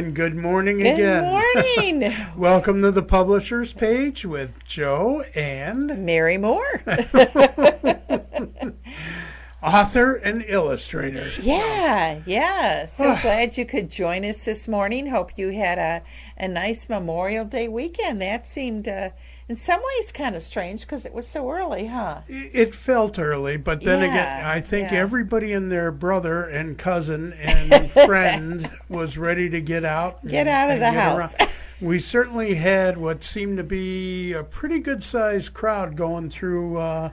And 0.00 0.16
good 0.16 0.34
morning 0.34 0.78
Good 0.78 0.94
again. 0.94 1.24
Good 1.24 2.00
morning, 2.00 2.16
Welcome 2.34 2.80
to 2.80 2.90
the 2.90 3.02
publishers 3.02 3.74
page 3.74 4.24
with 4.24 4.64
Joe 4.64 5.24
and 5.34 6.06
Mary 6.06 6.38
Moore. 6.38 6.82
author 9.62 10.14
and 10.14 10.42
illustrator. 10.46 11.30
Yeah, 11.42 12.22
yeah. 12.24 12.86
So 12.86 13.14
glad 13.22 13.58
you 13.58 13.66
could 13.66 13.90
join 13.90 14.24
us 14.24 14.42
this 14.42 14.66
morning. 14.66 15.06
Hope 15.06 15.32
you 15.36 15.50
had 15.50 15.78
a, 15.78 16.02
a 16.38 16.48
nice 16.48 16.88
Memorial 16.88 17.44
Day 17.44 17.68
weekend. 17.68 18.22
That 18.22 18.48
seemed, 18.48 18.88
uh, 18.88 19.10
in 19.50 19.56
some 19.56 19.80
ways, 19.96 20.12
kind 20.12 20.36
of 20.36 20.44
strange 20.44 20.82
because 20.82 21.04
it 21.04 21.12
was 21.12 21.26
so 21.26 21.50
early, 21.50 21.86
huh? 21.86 22.20
It 22.28 22.72
felt 22.72 23.18
early, 23.18 23.56
but 23.56 23.80
then 23.82 24.00
again, 24.00 24.46
I 24.46 24.60
think 24.60 24.92
yeah. 24.92 24.98
everybody 24.98 25.52
and 25.52 25.72
their 25.72 25.90
brother 25.90 26.44
and 26.44 26.78
cousin 26.78 27.32
and 27.40 27.90
friend 27.90 28.70
was 28.88 29.18
ready 29.18 29.50
to 29.50 29.60
get 29.60 29.84
out. 29.84 30.22
Get 30.22 30.46
and- 30.46 30.48
out 30.48 30.70
of 30.70 30.78
the 30.78 30.92
house. 30.92 31.34
around. 31.34 31.50
We 31.82 31.98
certainly 31.98 32.56
had 32.56 32.98
what 32.98 33.24
seemed 33.24 33.56
to 33.56 33.64
be 33.64 34.34
a 34.34 34.44
pretty 34.44 34.80
good 34.80 35.02
sized 35.02 35.54
crowd 35.54 35.96
going 35.96 36.28
through 36.28 36.76
uh, 36.76 37.08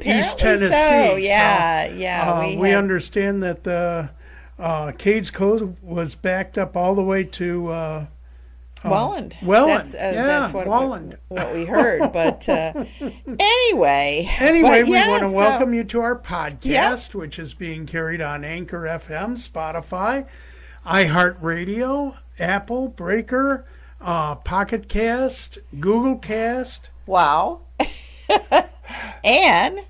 East 0.00 0.38
Tennessee. 0.38 0.70
so. 0.70 1.16
Yeah, 1.16 1.88
yeah. 1.88 2.32
Uh, 2.32 2.46
we 2.46 2.56
we 2.56 2.68
had- 2.70 2.78
understand 2.78 3.42
that 3.42 3.64
the 3.64 4.10
uh, 4.60 4.92
Cades 4.92 5.32
Cove 5.32 5.82
was 5.82 6.14
backed 6.14 6.56
up 6.56 6.76
all 6.76 6.94
the 6.94 7.02
way 7.02 7.24
to 7.24 7.68
uh, 8.84 8.90
Welland. 8.90 9.36
Welland. 9.42 9.92
That's, 9.92 9.94
uh, 9.94 9.98
Yeah, 10.14 10.26
that's 10.26 10.52
what, 10.52 10.66
Welland. 10.66 11.16
We, 11.28 11.36
what 11.36 11.54
we 11.54 11.64
heard. 11.64 12.00
But 12.12 12.48
uh, 12.48 12.84
anyway. 13.38 14.28
Anyway, 14.38 14.82
but 14.82 14.88
we 14.88 14.94
yeah, 14.94 15.08
want 15.08 15.22
to 15.22 15.28
so- 15.30 15.36
welcome 15.36 15.74
you 15.74 15.84
to 15.84 16.00
our 16.00 16.18
podcast, 16.18 17.14
which 17.14 17.38
is 17.38 17.54
being 17.54 17.86
carried 17.86 18.20
on 18.20 18.44
Anchor 18.44 18.82
FM, 18.82 19.36
Spotify, 19.38 20.26
iHeartRadio, 20.86 22.16
Apple, 22.38 22.88
Breaker, 22.88 23.64
uh, 24.00 24.34
Pocket 24.36 24.88
Cast, 24.88 25.58
Google 25.78 26.16
Cast, 26.18 26.90
Wow. 27.06 27.60
and 29.24 29.80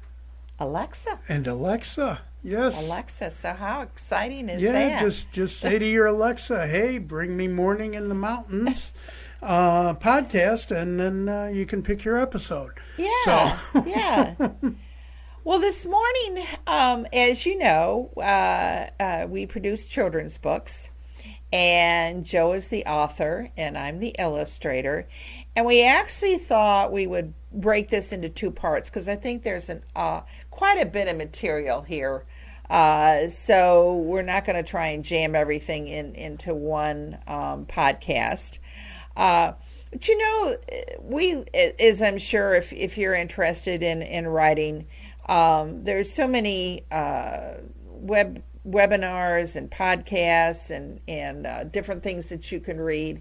Alexa. 0.58 1.18
and 1.28 1.46
Alexa. 1.46 2.20
Yes. 2.42 2.88
Alexa. 2.88 3.30
So 3.30 3.52
how 3.52 3.82
exciting 3.82 4.48
is 4.48 4.62
yeah, 4.62 4.72
that? 4.72 5.00
just 5.00 5.30
just 5.30 5.58
say 5.60 5.78
to 5.78 5.86
your 5.86 6.06
Alexa, 6.06 6.66
"Hey, 6.66 6.98
bring 6.98 7.36
me 7.36 7.48
Morning 7.48 7.94
in 7.94 8.08
the 8.08 8.14
Mountains." 8.14 8.92
Uh, 9.40 9.94
podcast, 9.94 10.70
and 10.70 11.00
then 11.00 11.28
uh, 11.28 11.46
you 11.46 11.66
can 11.66 11.82
pick 11.82 12.04
your 12.04 12.16
episode. 12.16 12.74
Yeah. 12.96 13.56
So, 13.72 13.84
yeah. 13.84 14.34
Well, 15.44 15.58
this 15.58 15.84
morning, 15.84 16.46
um, 16.68 17.04
as 17.12 17.44
you 17.44 17.58
know, 17.58 18.12
uh, 18.16 18.90
uh, 19.00 19.26
we 19.28 19.46
produce 19.46 19.86
children's 19.86 20.38
books, 20.38 20.88
and 21.52 22.24
Joe 22.24 22.52
is 22.52 22.68
the 22.68 22.84
author, 22.86 23.50
and 23.56 23.76
I'm 23.76 23.98
the 23.98 24.14
illustrator. 24.20 25.08
And 25.56 25.66
we 25.66 25.82
actually 25.82 26.38
thought 26.38 26.92
we 26.92 27.08
would 27.08 27.34
break 27.52 27.88
this 27.88 28.12
into 28.12 28.28
two 28.28 28.52
parts 28.52 28.88
because 28.88 29.08
I 29.08 29.16
think 29.16 29.42
there's 29.42 29.68
an 29.68 29.82
uh, 29.96 30.20
quite 30.52 30.80
a 30.80 30.86
bit 30.86 31.08
of 31.08 31.16
material 31.16 31.82
here. 31.82 32.24
Uh, 32.70 33.26
so 33.28 33.96
we're 33.96 34.22
not 34.22 34.44
going 34.44 34.56
to 34.56 34.62
try 34.62 34.88
and 34.88 35.04
jam 35.04 35.34
everything 35.34 35.88
in 35.88 36.14
into 36.14 36.54
one 36.54 37.18
um, 37.26 37.66
podcast. 37.66 38.58
Uh, 39.16 39.52
but 39.90 40.06
you 40.08 40.16
know, 40.16 40.56
we, 41.00 41.44
as 41.80 42.00
I'm 42.00 42.18
sure, 42.18 42.54
if 42.54 42.72
if 42.72 42.96
you're 42.96 43.14
interested 43.14 43.82
in 43.82 44.00
in 44.02 44.26
writing, 44.26 44.86
um, 45.26 45.84
there's 45.84 46.10
so 46.10 46.26
many 46.26 46.84
uh, 46.90 47.54
web 47.86 48.42
webinars 48.66 49.56
and 49.56 49.70
podcasts 49.70 50.70
and 50.70 51.00
and 51.08 51.46
uh, 51.46 51.64
different 51.64 52.02
things 52.02 52.28
that 52.28 52.50
you 52.52 52.60
can 52.60 52.80
read, 52.80 53.20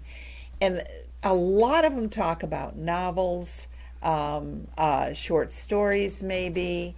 and 0.60 0.82
a 1.22 1.34
lot 1.34 1.84
of 1.84 1.94
them 1.94 2.08
talk 2.08 2.42
about 2.42 2.76
novels, 2.76 3.68
um, 4.02 4.66
uh, 4.78 5.12
short 5.12 5.52
stories, 5.52 6.22
maybe. 6.22 6.94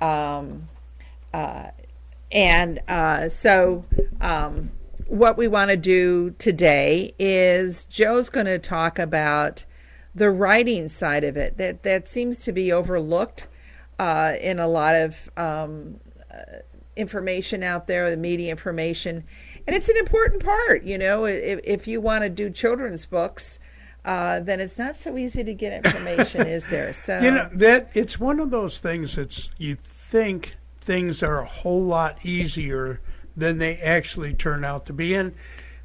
Um, 0.00 0.68
uh, 1.32 1.70
and 2.32 2.80
uh, 2.88 3.28
so, 3.28 3.84
um, 4.20 4.70
what 5.06 5.36
we 5.36 5.46
want 5.46 5.70
to 5.70 5.76
do 5.76 6.30
today 6.38 7.14
is 7.18 7.86
Joe's 7.86 8.28
going 8.28 8.46
to 8.46 8.58
talk 8.58 8.98
about 8.98 9.64
the 10.14 10.30
writing 10.30 10.88
side 10.88 11.22
of 11.24 11.36
it. 11.36 11.58
That 11.58 11.82
that 11.84 12.08
seems 12.08 12.40
to 12.40 12.52
be 12.52 12.72
overlooked 12.72 13.46
uh, 13.98 14.34
in 14.40 14.58
a 14.58 14.66
lot 14.66 14.94
of 14.96 15.30
um, 15.36 16.00
uh, 16.30 16.60
information 16.96 17.62
out 17.62 17.86
there, 17.86 18.10
the 18.10 18.16
media 18.16 18.50
information, 18.50 19.24
and 19.66 19.76
it's 19.76 19.88
an 19.88 19.96
important 19.98 20.42
part. 20.42 20.82
You 20.82 20.98
know, 20.98 21.26
if, 21.26 21.60
if 21.64 21.86
you 21.86 22.00
want 22.00 22.24
to 22.24 22.30
do 22.30 22.50
children's 22.50 23.06
books. 23.06 23.58
Uh, 24.06 24.38
then 24.38 24.60
it's 24.60 24.78
not 24.78 24.96
so 24.96 25.18
easy 25.18 25.42
to 25.42 25.52
get 25.52 25.84
information, 25.84 26.46
is 26.46 26.68
there? 26.68 26.92
So 26.92 27.18
you 27.18 27.32
know 27.32 27.48
that 27.52 27.90
it's 27.92 28.18
one 28.18 28.40
of 28.40 28.50
those 28.50 28.78
things 28.78 29.16
that's 29.16 29.50
you 29.58 29.74
think 29.74 30.54
things 30.80 31.22
are 31.22 31.40
a 31.40 31.46
whole 31.46 31.82
lot 31.82 32.24
easier 32.24 33.00
than 33.36 33.58
they 33.58 33.76
actually 33.78 34.32
turn 34.32 34.64
out 34.64 34.86
to 34.86 34.92
be. 34.92 35.14
And 35.14 35.34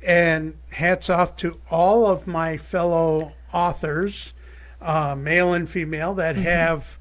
and 0.03 0.57
hats 0.71 1.09
off 1.09 1.35
to 1.37 1.59
all 1.69 2.07
of 2.07 2.27
my 2.27 2.57
fellow 2.57 3.33
authors, 3.53 4.33
uh, 4.81 5.15
male 5.15 5.53
and 5.53 5.69
female, 5.69 6.13
that 6.15 6.35
have 6.35 6.97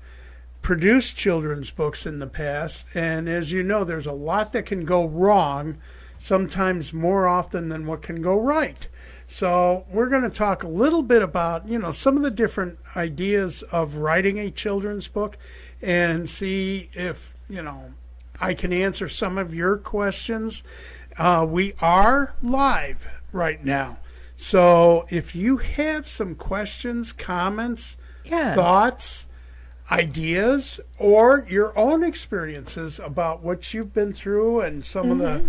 produced 0.62 1.16
children's 1.16 1.70
books 1.70 2.04
in 2.04 2.19
the 2.19 2.26
past. 2.26 2.87
And 2.94 3.28
as 3.28 3.52
you 3.52 3.62
know, 3.62 3.84
there's 3.84 4.06
a 4.06 4.12
lot 4.12 4.52
that 4.52 4.66
can 4.66 4.84
go 4.84 5.04
wrong, 5.04 5.78
sometimes 6.19 6.92
more 6.92 7.26
often 7.26 7.70
than 7.70 7.87
what 7.87 8.02
can 8.02 8.20
go 8.20 8.38
right. 8.38 8.88
So 9.41 9.85
we're 9.93 10.09
going 10.09 10.25
to 10.25 10.29
talk 10.29 10.65
a 10.65 10.69
little 10.69 11.03
bit 11.05 11.23
about, 11.23 11.69
you 11.69 11.79
know, 11.79 11.93
some 11.93 12.17
of 12.17 12.25
the 12.25 12.33
different 12.33 12.81
ideas 12.97 13.63
of 13.71 13.95
writing 13.95 14.41
a 14.41 14.51
children's 14.51 15.07
book 15.07 15.39
and 15.81 16.29
see 16.29 16.91
if, 16.95 17.33
you 17.49 17.63
know, 17.63 17.95
I 18.41 18.55
can 18.55 18.73
answer 18.73 19.09
some 19.09 19.39
of 19.39 19.55
your 19.55 19.77
questions. 19.79 20.65
Uh, 21.17 21.47
we 21.49 21.75
are 21.81 22.35
live 22.43 23.07
right 23.31 23.65
now. 23.65 23.99
So 24.35 25.07
if 25.11 25.37
you 25.37 25.59
have 25.59 26.09
some 26.09 26.35
questions, 26.35 27.12
comments, 27.12 27.97
Yeah. 28.25 28.57
thoughts, 28.57 29.29
ideas, 29.91 30.81
or 30.99 31.47
your 31.49 31.77
own 31.78 32.03
experiences 32.03 32.99
about 33.01 33.43
what 33.43 33.75
you've 33.75 33.93
been 33.93 34.12
through 34.12 34.61
and 34.61 34.84
some 34.84 35.11
of 35.11 35.19
the 35.19 35.45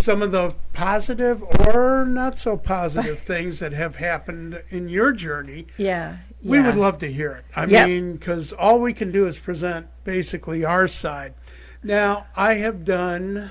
some 0.00 0.22
of 0.22 0.30
the 0.30 0.54
positive 0.74 1.42
or 1.66 2.04
not 2.06 2.38
so 2.38 2.56
positive 2.56 3.18
things 3.32 3.58
that 3.58 3.72
have 3.72 3.96
happened 3.96 4.62
in 4.68 4.88
your 4.88 5.12
journey, 5.12 5.66
yeah, 5.76 6.18
we 6.44 6.60
would 6.60 6.76
love 6.76 6.98
to 6.98 7.10
hear 7.10 7.32
it. 7.32 7.44
I 7.56 7.64
Yep. 7.66 7.88
mean, 7.88 8.12
because 8.12 8.52
all 8.52 8.78
we 8.78 8.92
can 8.92 9.10
do 9.10 9.26
is 9.26 9.38
present 9.38 9.86
basically 10.04 10.64
our 10.64 10.86
side. 10.86 11.34
Now, 11.82 12.26
I 12.36 12.54
have 12.54 12.84
done, 12.84 13.50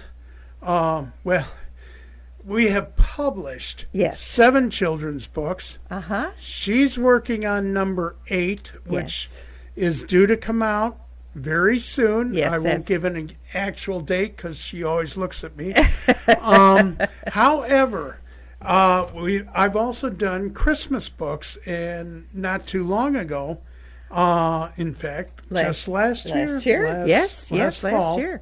um, 0.61 1.13
well, 1.23 1.47
we 2.45 2.67
have 2.69 2.95
published 2.95 3.85
Yes. 3.91 4.21
seven 4.21 4.69
children's 4.69 5.27
books. 5.27 5.79
Uh 5.89 6.01
huh. 6.01 6.31
She's 6.39 6.97
working 6.97 7.45
on 7.45 7.73
number 7.73 8.15
eight, 8.29 8.71
which 8.85 9.27
Yes. 9.31 9.43
Is 9.77 10.03
due 10.03 10.27
to 10.27 10.35
come 10.35 10.61
out 10.61 10.99
very 11.35 11.79
soon. 11.79 12.33
Yes, 12.33 12.51
I 12.51 12.57
won't 12.57 12.85
give 12.85 13.03
an 13.05 13.31
actual 13.53 13.99
date 13.99 14.35
because 14.35 14.57
she 14.57 14.83
always 14.83 15.15
looks 15.17 15.43
at 15.43 15.55
me. 15.55 15.73
um, 16.41 16.97
however, 17.27 18.19
uh, 18.61 19.07
we 19.13 19.43
I've 19.53 19.75
also 19.75 20.09
done 20.09 20.49
Christmas 20.51 21.09
books, 21.09 21.57
and 21.65 22.25
not 22.33 22.65
too 22.65 22.83
long 22.83 23.15
ago, 23.15 23.59
uh, 24.09 24.71
in 24.77 24.93
fact, 24.93 25.43
just 25.51 25.87
last 25.87 26.25
year, 26.27 26.47
Last 26.53 26.65
year, 26.65 26.87
last- 26.89 27.07
yes, 27.07 27.51
yes, 27.51 27.83
last 27.83 28.17
year. 28.17 28.41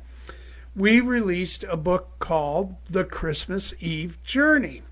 we 0.75 1.01
released 1.01 1.65
a 1.65 1.75
book 1.75 2.17
called 2.19 2.75
The 2.89 3.03
Christmas 3.03 3.73
Eve 3.79 4.21
Journey. 4.23 4.83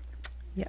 Yeah. 0.54 0.68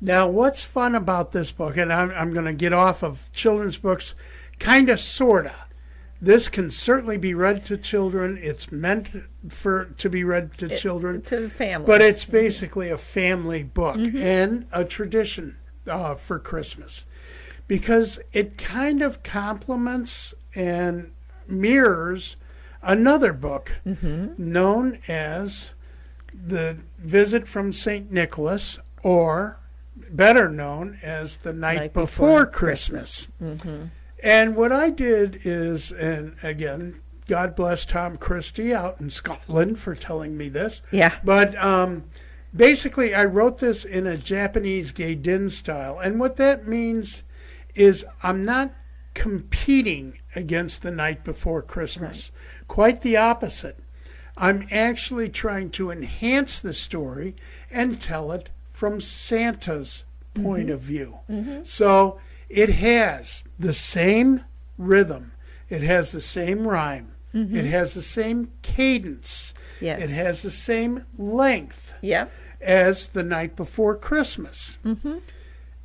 Now, 0.00 0.26
what's 0.26 0.64
fun 0.64 0.96
about 0.96 1.30
this 1.32 1.52
book, 1.52 1.76
and 1.76 1.92
I'm, 1.92 2.10
I'm 2.10 2.32
going 2.32 2.46
to 2.46 2.52
get 2.52 2.72
off 2.72 3.04
of 3.04 3.30
children's 3.32 3.78
books, 3.78 4.14
kind 4.62 4.88
of, 4.88 5.00
sort 5.00 5.46
of. 5.46 5.52
This 6.20 6.48
can 6.48 6.70
certainly 6.70 7.16
be 7.16 7.34
read 7.34 7.64
to 7.66 7.76
children. 7.76 8.38
It's 8.40 8.70
meant 8.70 9.08
for 9.48 9.86
to 9.86 10.08
be 10.08 10.22
read 10.22 10.56
to 10.58 10.68
children, 10.76 11.22
to 11.22 11.40
the 11.40 11.50
family. 11.50 11.86
but 11.86 12.00
it's 12.00 12.22
mm-hmm. 12.22 12.32
basically 12.32 12.90
a 12.90 12.98
family 12.98 13.64
book 13.64 13.96
mm-hmm. 13.96 14.16
and 14.16 14.66
a 14.70 14.84
tradition 14.84 15.56
uh, 15.88 16.14
for 16.14 16.38
Christmas 16.38 17.06
because 17.66 18.20
it 18.32 18.58
kind 18.58 19.02
of 19.02 19.22
complements 19.22 20.34
and 20.54 21.12
mirrors 21.48 22.36
another 22.82 23.32
book 23.32 23.76
mm-hmm. 23.86 24.34
known 24.36 24.98
as 25.08 25.72
The 26.32 26.78
Visit 26.98 27.46
from 27.46 27.72
St. 27.72 28.10
Nicholas, 28.10 28.78
or 29.02 29.58
better 30.10 30.48
known 30.48 30.98
as 31.02 31.38
The 31.38 31.52
Night, 31.52 31.78
Night 31.78 31.92
Before, 31.92 32.06
Before 32.06 32.46
Christmas. 32.46 33.28
And 34.22 34.54
what 34.56 34.72
I 34.72 34.90
did 34.90 35.40
is, 35.44 35.90
and 35.90 36.36
again, 36.42 37.00
God 37.26 37.56
bless 37.56 37.84
Tom 37.84 38.16
Christie 38.16 38.74
out 38.74 39.00
in 39.00 39.10
Scotland 39.10 39.78
for 39.78 39.94
telling 39.94 40.36
me 40.36 40.48
this. 40.48 40.82
Yeah. 40.90 41.14
But 41.24 41.56
um, 41.62 42.04
basically, 42.54 43.14
I 43.14 43.24
wrote 43.24 43.58
this 43.58 43.84
in 43.84 44.06
a 44.06 44.16
Japanese 44.16 44.92
Gaiden 44.92 45.50
style. 45.50 45.98
And 45.98 46.20
what 46.20 46.36
that 46.36 46.68
means 46.68 47.24
is 47.74 48.04
I'm 48.22 48.44
not 48.44 48.72
competing 49.14 50.18
against 50.34 50.82
the 50.82 50.90
night 50.90 51.24
before 51.24 51.62
Christmas. 51.62 52.30
Right. 52.32 52.68
Quite 52.68 53.00
the 53.02 53.16
opposite. 53.16 53.78
I'm 54.36 54.66
actually 54.70 55.28
trying 55.28 55.70
to 55.70 55.90
enhance 55.90 56.60
the 56.60 56.72
story 56.72 57.34
and 57.70 58.00
tell 58.00 58.32
it 58.32 58.48
from 58.72 59.00
Santa's 59.00 60.04
point 60.34 60.66
mm-hmm. 60.66 60.74
of 60.74 60.80
view. 60.80 61.18
Mm-hmm. 61.30 61.64
So 61.64 62.18
it 62.52 62.68
has 62.68 63.44
the 63.58 63.72
same 63.72 64.44
rhythm, 64.76 65.32
it 65.70 65.82
has 65.82 66.12
the 66.12 66.20
same 66.20 66.68
rhyme, 66.68 67.14
mm-hmm. 67.34 67.56
it 67.56 67.64
has 67.64 67.94
the 67.94 68.02
same 68.02 68.52
cadence, 68.60 69.54
yes. 69.80 69.98
it 69.98 70.10
has 70.10 70.42
the 70.42 70.50
same 70.50 71.06
length 71.16 71.94
yep. 72.02 72.30
as 72.60 73.08
the 73.08 73.22
night 73.22 73.56
before 73.56 73.96
Christmas. 73.96 74.76
Mm-hmm. 74.84 75.18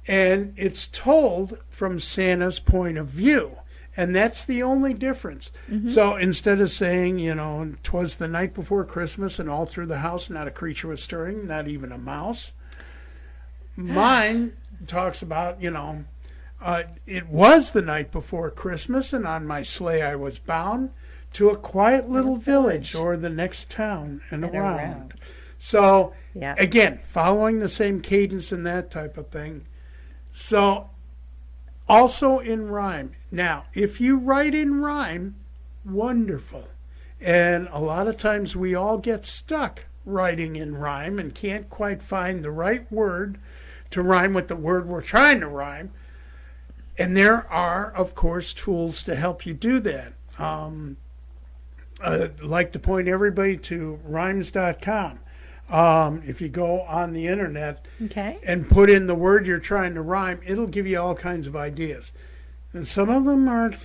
And 0.10 0.54
it's 0.58 0.88
told 0.88 1.58
from 1.69 2.00
Santa's 2.00 2.60
point 2.60 2.98
of 2.98 3.08
view. 3.08 3.58
And 3.96 4.16
that's 4.16 4.46
the 4.46 4.62
only 4.62 4.94
difference. 4.94 5.52
Mm-hmm. 5.69 5.88
So 5.88 6.18
instead 6.18 6.62
of 6.62 6.69
saying, 6.69 7.19
you 7.19 7.34
know, 7.34 7.74
twas 7.81 8.18
the 8.18 8.28
night 8.28 8.54
before 8.54 8.86
Christmas 8.86 9.40
and 9.40 9.50
all 9.50 9.66
through 9.66 9.88
the 9.88 10.00
house 10.00 10.30
not 10.30 10.48
a 10.48 10.52
creature 10.52 10.90
was 10.90 11.02
stirring, 11.02 11.48
not 11.48 11.68
even 11.68 11.94
a 11.94 11.98
mouse, 11.98 12.52
mine 13.78 14.56
talks 14.86 15.22
about, 15.22 15.62
you 15.62 15.72
know, 15.72 16.04
uh, 16.62 16.83
it 17.06 17.27
was 17.27 17.71
the 17.71 17.81
night 17.81 18.12
before 18.12 18.50
Christmas, 18.50 19.13
and 19.13 19.27
on 19.27 19.45
my 19.45 19.62
sleigh 19.62 20.01
I 20.01 20.15
was 20.15 20.39
bound 20.39 20.92
to 21.33 21.50
a 21.50 21.57
quiet 21.57 22.09
little 22.09 22.36
village. 22.36 22.92
village 22.92 22.95
or 22.95 23.18
the 23.18 23.30
next 23.30 23.69
town 23.69 24.21
and, 24.30 24.44
and 24.44 24.56
around. 24.56 24.80
around. 24.80 25.13
So, 25.57 26.13
yeah. 26.33 26.56
again, 26.57 27.00
following 27.04 27.59
the 27.59 27.69
same 27.69 28.01
cadence 28.01 28.51
and 28.51 28.65
that 28.65 28.92
type 28.92 29.18
of 29.18 29.30
thing. 29.30 29.65
So, 30.31 30.89
also 31.89 32.39
in 32.39 32.68
rhyme. 32.68 33.13
Now, 33.31 33.65
if 33.74 34.00
you 34.00 34.18
write 34.18 34.54
in 34.54 34.81
rhyme, 34.81 35.36
wonderful. 35.83 36.68
And 37.19 37.68
a 37.71 37.80
lot 37.80 38.07
of 38.07 38.18
times 38.18 38.56
we 38.56 38.75
all 38.75 38.98
get 38.98 39.25
stuck 39.25 39.86
writing 40.06 40.56
in 40.56 40.75
rhyme 40.75 41.19
and 41.19 41.33
can't 41.33 41.69
quite 41.69 42.01
find 42.01 42.44
the 42.44 42.51
right 42.51 42.89
word 42.92 43.39
to 43.89 44.01
rhyme 44.01 44.33
with 44.33 44.48
the 44.48 44.56
word 44.56 44.88
we're 44.88 45.01
trying 45.01 45.39
to 45.39 45.48
rhyme. 45.48 45.92
And 46.97 47.15
there 47.15 47.47
are, 47.51 47.91
of 47.91 48.15
course, 48.15 48.53
tools 48.53 49.03
to 49.03 49.15
help 49.15 49.45
you 49.45 49.53
do 49.53 49.79
that. 49.81 50.13
Um, 50.39 50.97
I'd 52.01 52.41
like 52.41 52.71
to 52.73 52.79
point 52.79 53.07
everybody 53.07 53.57
to 53.57 53.99
rhymes.com. 54.03 55.19
Um, 55.69 56.21
if 56.25 56.39
you 56.39 56.47
go 56.47 56.81
on 56.81 57.11
the 57.13 57.27
internet 57.27 57.85
okay. 58.05 58.39
and 58.45 58.69
put 58.69 58.89
in 58.89 59.07
the 59.07 59.15
word 59.15 59.45
you're 59.45 59.59
trying 59.59 59.95
to 59.95 60.01
rhyme, 60.01 60.39
it'll 60.45 60.67
give 60.67 60.88
you 60.88 60.99
all 60.99 61.13
kinds 61.13 61.45
of 61.45 61.55
ideas. 61.55 62.13
And 62.71 62.88
some 62.88 63.09
of 63.09 63.25
them 63.25 63.47
aren't 63.49 63.77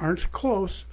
aren't 0.00 0.30
close. 0.32 0.84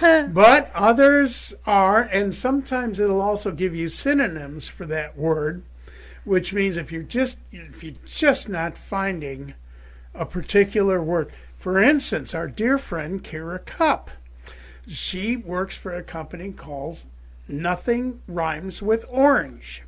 but 0.00 0.70
others 0.74 1.54
are, 1.66 2.02
and 2.02 2.34
sometimes 2.34 3.00
it'll 3.00 3.22
also 3.22 3.50
give 3.50 3.74
you 3.74 3.88
synonyms 3.88 4.68
for 4.68 4.86
that 4.86 5.16
word, 5.16 5.62
which 6.24 6.52
means 6.52 6.76
if 6.76 6.90
you're 6.90 7.02
just 7.02 7.38
if 7.52 7.82
you're 7.82 7.94
just 8.04 8.48
not 8.48 8.78
finding 8.78 9.54
a 10.14 10.24
particular 10.24 11.02
word. 11.02 11.30
For 11.56 11.78
instance, 11.78 12.34
our 12.34 12.48
dear 12.48 12.78
friend 12.78 13.22
Kara 13.22 13.58
Cup 13.58 14.10
she 14.86 15.36
works 15.36 15.76
for 15.76 15.94
a 15.94 16.02
company 16.02 16.52
called 16.52 17.04
Nothing 17.48 18.20
Rhymes 18.26 18.82
with 18.82 19.04
Orange. 19.08 19.82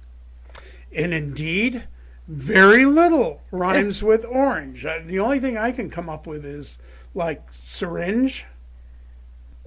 And 0.95 1.13
indeed, 1.13 1.87
very 2.27 2.85
little 2.85 3.43
rhymes 3.51 4.03
with 4.03 4.25
orange. 4.25 4.83
The 5.05 5.19
only 5.19 5.41
thing 5.41 5.57
I 5.57 5.73
can 5.73 5.91
come 5.91 6.09
up 6.09 6.27
with 6.27 6.45
is 6.45 6.79
like 7.15 7.43
syringe 7.51 8.47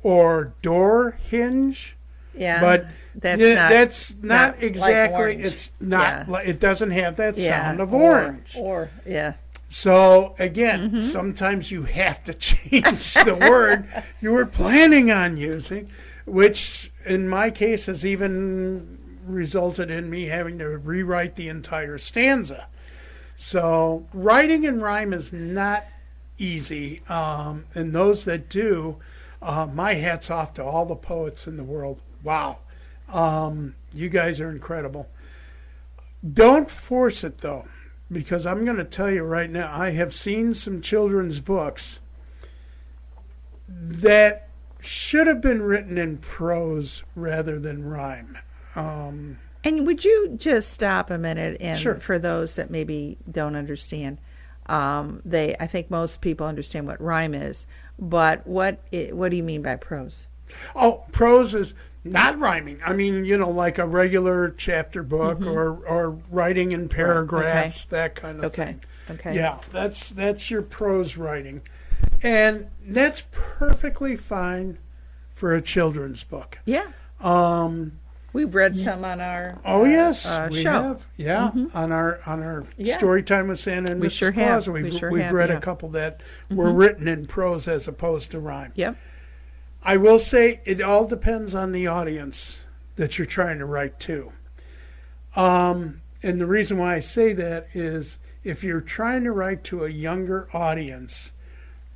or 0.01 0.53
door 0.61 1.11
hinge. 1.11 1.95
Yeah, 2.39 2.61
but 2.61 2.87
that's 3.15 3.39
th- 3.39 3.55
not, 3.55 3.69
that's 3.69 4.15
not, 4.15 4.23
not 4.55 4.63
exactly. 4.63 5.35
Like 5.35 5.45
it's 5.45 5.71
not. 5.79 6.27
Yeah. 6.27 6.37
It 6.39 6.59
doesn't 6.59 6.91
have 6.91 7.17
that 7.17 7.37
yeah. 7.37 7.63
sound 7.63 7.79
of 7.81 7.93
or, 7.93 8.21
orange. 8.21 8.55
Or 8.57 8.89
yeah. 9.05 9.33
So 9.67 10.35
again, 10.39 10.89
mm-hmm. 10.89 11.01
sometimes 11.01 11.71
you 11.71 11.83
have 11.83 12.23
to 12.23 12.33
change 12.33 13.13
the 13.13 13.37
word 13.49 13.87
you 14.21 14.31
were 14.31 14.45
planning 14.45 15.11
on 15.11 15.37
using, 15.37 15.89
which 16.25 16.91
in 17.05 17.29
my 17.29 17.51
case 17.51 17.85
has 17.85 18.05
even 18.05 18.97
resulted 19.25 19.91
in 19.91 20.09
me 20.09 20.25
having 20.25 20.57
to 20.59 20.77
rewrite 20.77 21.35
the 21.35 21.49
entire 21.49 21.97
stanza. 21.97 22.67
So 23.35 24.07
writing 24.11 24.63
in 24.63 24.81
rhyme 24.81 25.13
is 25.13 25.31
not 25.31 25.85
easy, 26.37 27.01
um, 27.07 27.65
and 27.75 27.93
those 27.93 28.25
that 28.25 28.49
do, 28.49 28.97
uh, 29.41 29.67
my 29.71 29.93
hats 29.93 30.29
off 30.31 30.53
to 30.55 30.63
all 30.63 30.85
the 30.85 30.95
poets 30.95 31.47
in 31.47 31.57
the 31.57 31.63
world. 31.63 32.01
Wow, 32.23 32.59
um, 33.07 33.75
you 33.93 34.09
guys 34.09 34.39
are 34.39 34.49
incredible. 34.49 35.09
Don't 36.33 36.69
force 36.69 37.23
it 37.23 37.39
though 37.39 37.65
because 38.11 38.45
I'm 38.45 38.65
going 38.65 38.77
to 38.77 38.83
tell 38.83 39.09
you 39.09 39.23
right 39.23 39.49
now, 39.49 39.71
I 39.71 39.91
have 39.91 40.13
seen 40.13 40.53
some 40.53 40.81
children's 40.81 41.39
books 41.39 41.99
that 43.67 44.49
should 44.79 45.27
have 45.27 45.41
been 45.41 45.61
written 45.61 45.97
in 45.97 46.17
prose 46.17 47.03
rather 47.15 47.59
than 47.59 47.83
rhyme. 47.83 48.37
Um, 48.75 49.37
and 49.63 49.85
would 49.85 50.03
you 50.03 50.35
just 50.37 50.71
stop 50.71 51.09
a 51.11 51.17
minute 51.17 51.57
and 51.59 51.77
sure. 51.77 51.95
for 51.95 52.17
those 52.17 52.55
that 52.55 52.71
maybe 52.71 53.17
don't 53.29 53.55
understand, 53.55 54.19
um, 54.67 55.21
they 55.25 55.55
I 55.59 55.67
think 55.67 55.91
most 55.91 56.21
people 56.21 56.47
understand 56.47 56.87
what 56.87 57.01
rhyme 57.01 57.33
is, 57.33 57.67
but 57.97 58.45
what 58.47 58.81
what 59.11 59.29
do 59.29 59.35
you 59.35 59.43
mean 59.43 59.61
by 59.61 59.75
prose? 59.75 60.27
Oh, 60.75 61.03
prose 61.11 61.53
is 61.53 61.73
not 62.03 62.39
rhyming. 62.39 62.79
I 62.85 62.93
mean, 62.93 63.25
you 63.25 63.37
know, 63.37 63.49
like 63.49 63.77
a 63.77 63.85
regular 63.85 64.51
chapter 64.51 65.03
book 65.03 65.39
mm-hmm. 65.39 65.49
or 65.49 65.75
or 65.85 66.09
writing 66.29 66.71
in 66.71 66.89
paragraphs, 66.89 67.85
okay. 67.85 67.95
that 67.95 68.15
kind 68.15 68.39
of 68.39 68.45
okay. 68.45 68.65
thing. 68.65 68.83
Okay. 69.11 69.35
Yeah, 69.35 69.59
that's 69.71 70.09
that's 70.11 70.51
your 70.51 70.61
prose 70.61 71.17
writing, 71.17 71.61
and 72.21 72.67
that's 72.85 73.23
perfectly 73.31 74.15
fine 74.15 74.77
for 75.33 75.55
a 75.55 75.61
children's 75.61 76.23
book. 76.23 76.59
Yeah. 76.65 76.87
Um, 77.19 77.99
We've 78.31 78.53
read 78.53 78.77
some 78.77 79.03
on 79.03 79.19
our 79.21 79.59
oh 79.65 79.81
uh, 79.81 79.85
yes 79.85 80.25
uh, 80.25 80.49
we 80.51 80.61
show. 80.61 80.71
have 80.71 81.07
yeah 81.17 81.51
mm-hmm. 81.53 81.75
on 81.75 81.91
our 81.91 82.19
on 82.27 82.43
our 82.43 82.65
yeah. 82.77 82.95
story 82.95 83.23
time 83.23 83.47
with 83.47 83.59
Santa 83.59 83.91
and 83.91 83.99
we 83.99 84.07
Mrs. 84.07 84.11
sure 84.11 84.31
Claus. 84.31 84.65
have. 84.65 84.73
We've, 84.73 84.83
we 84.83 84.97
sure 84.97 85.11
we've 85.11 85.23
have, 85.23 85.33
read 85.33 85.49
yeah. 85.49 85.57
a 85.57 85.61
couple 85.61 85.89
that 85.89 86.19
mm-hmm. 86.19 86.55
were 86.55 86.71
written 86.71 87.07
in 87.07 87.25
prose 87.25 87.67
as 87.67 87.87
opposed 87.87 88.31
to 88.31 88.39
rhyme. 88.39 88.71
Yep. 88.75 88.97
I 89.81 89.97
will 89.97 90.19
say 90.19 90.61
it 90.65 90.81
all 90.81 91.07
depends 91.07 91.55
on 91.55 91.71
the 91.71 91.87
audience 91.87 92.63
that 92.95 93.17
you're 93.17 93.25
trying 93.25 93.59
to 93.59 93.65
write 93.65 93.99
to. 94.01 94.33
Um, 95.35 96.01
and 96.21 96.39
the 96.39 96.45
reason 96.45 96.77
why 96.77 96.95
I 96.95 96.99
say 96.99 97.33
that 97.33 97.67
is 97.73 98.17
if 98.43 98.63
you're 98.63 98.81
trying 98.81 99.23
to 99.23 99.31
write 99.31 99.63
to 99.65 99.85
a 99.85 99.89
younger 99.89 100.49
audience, 100.53 101.31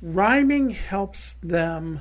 rhyming 0.00 0.70
helps 0.70 1.34
them 1.42 2.00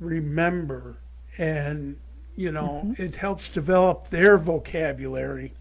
remember 0.00 0.98
and 1.38 1.96
you 2.36 2.50
know 2.50 2.82
mm-hmm. 2.84 3.02
it 3.02 3.16
helps 3.16 3.48
develop 3.48 4.08
their 4.08 4.38
vocabulary 4.38 5.52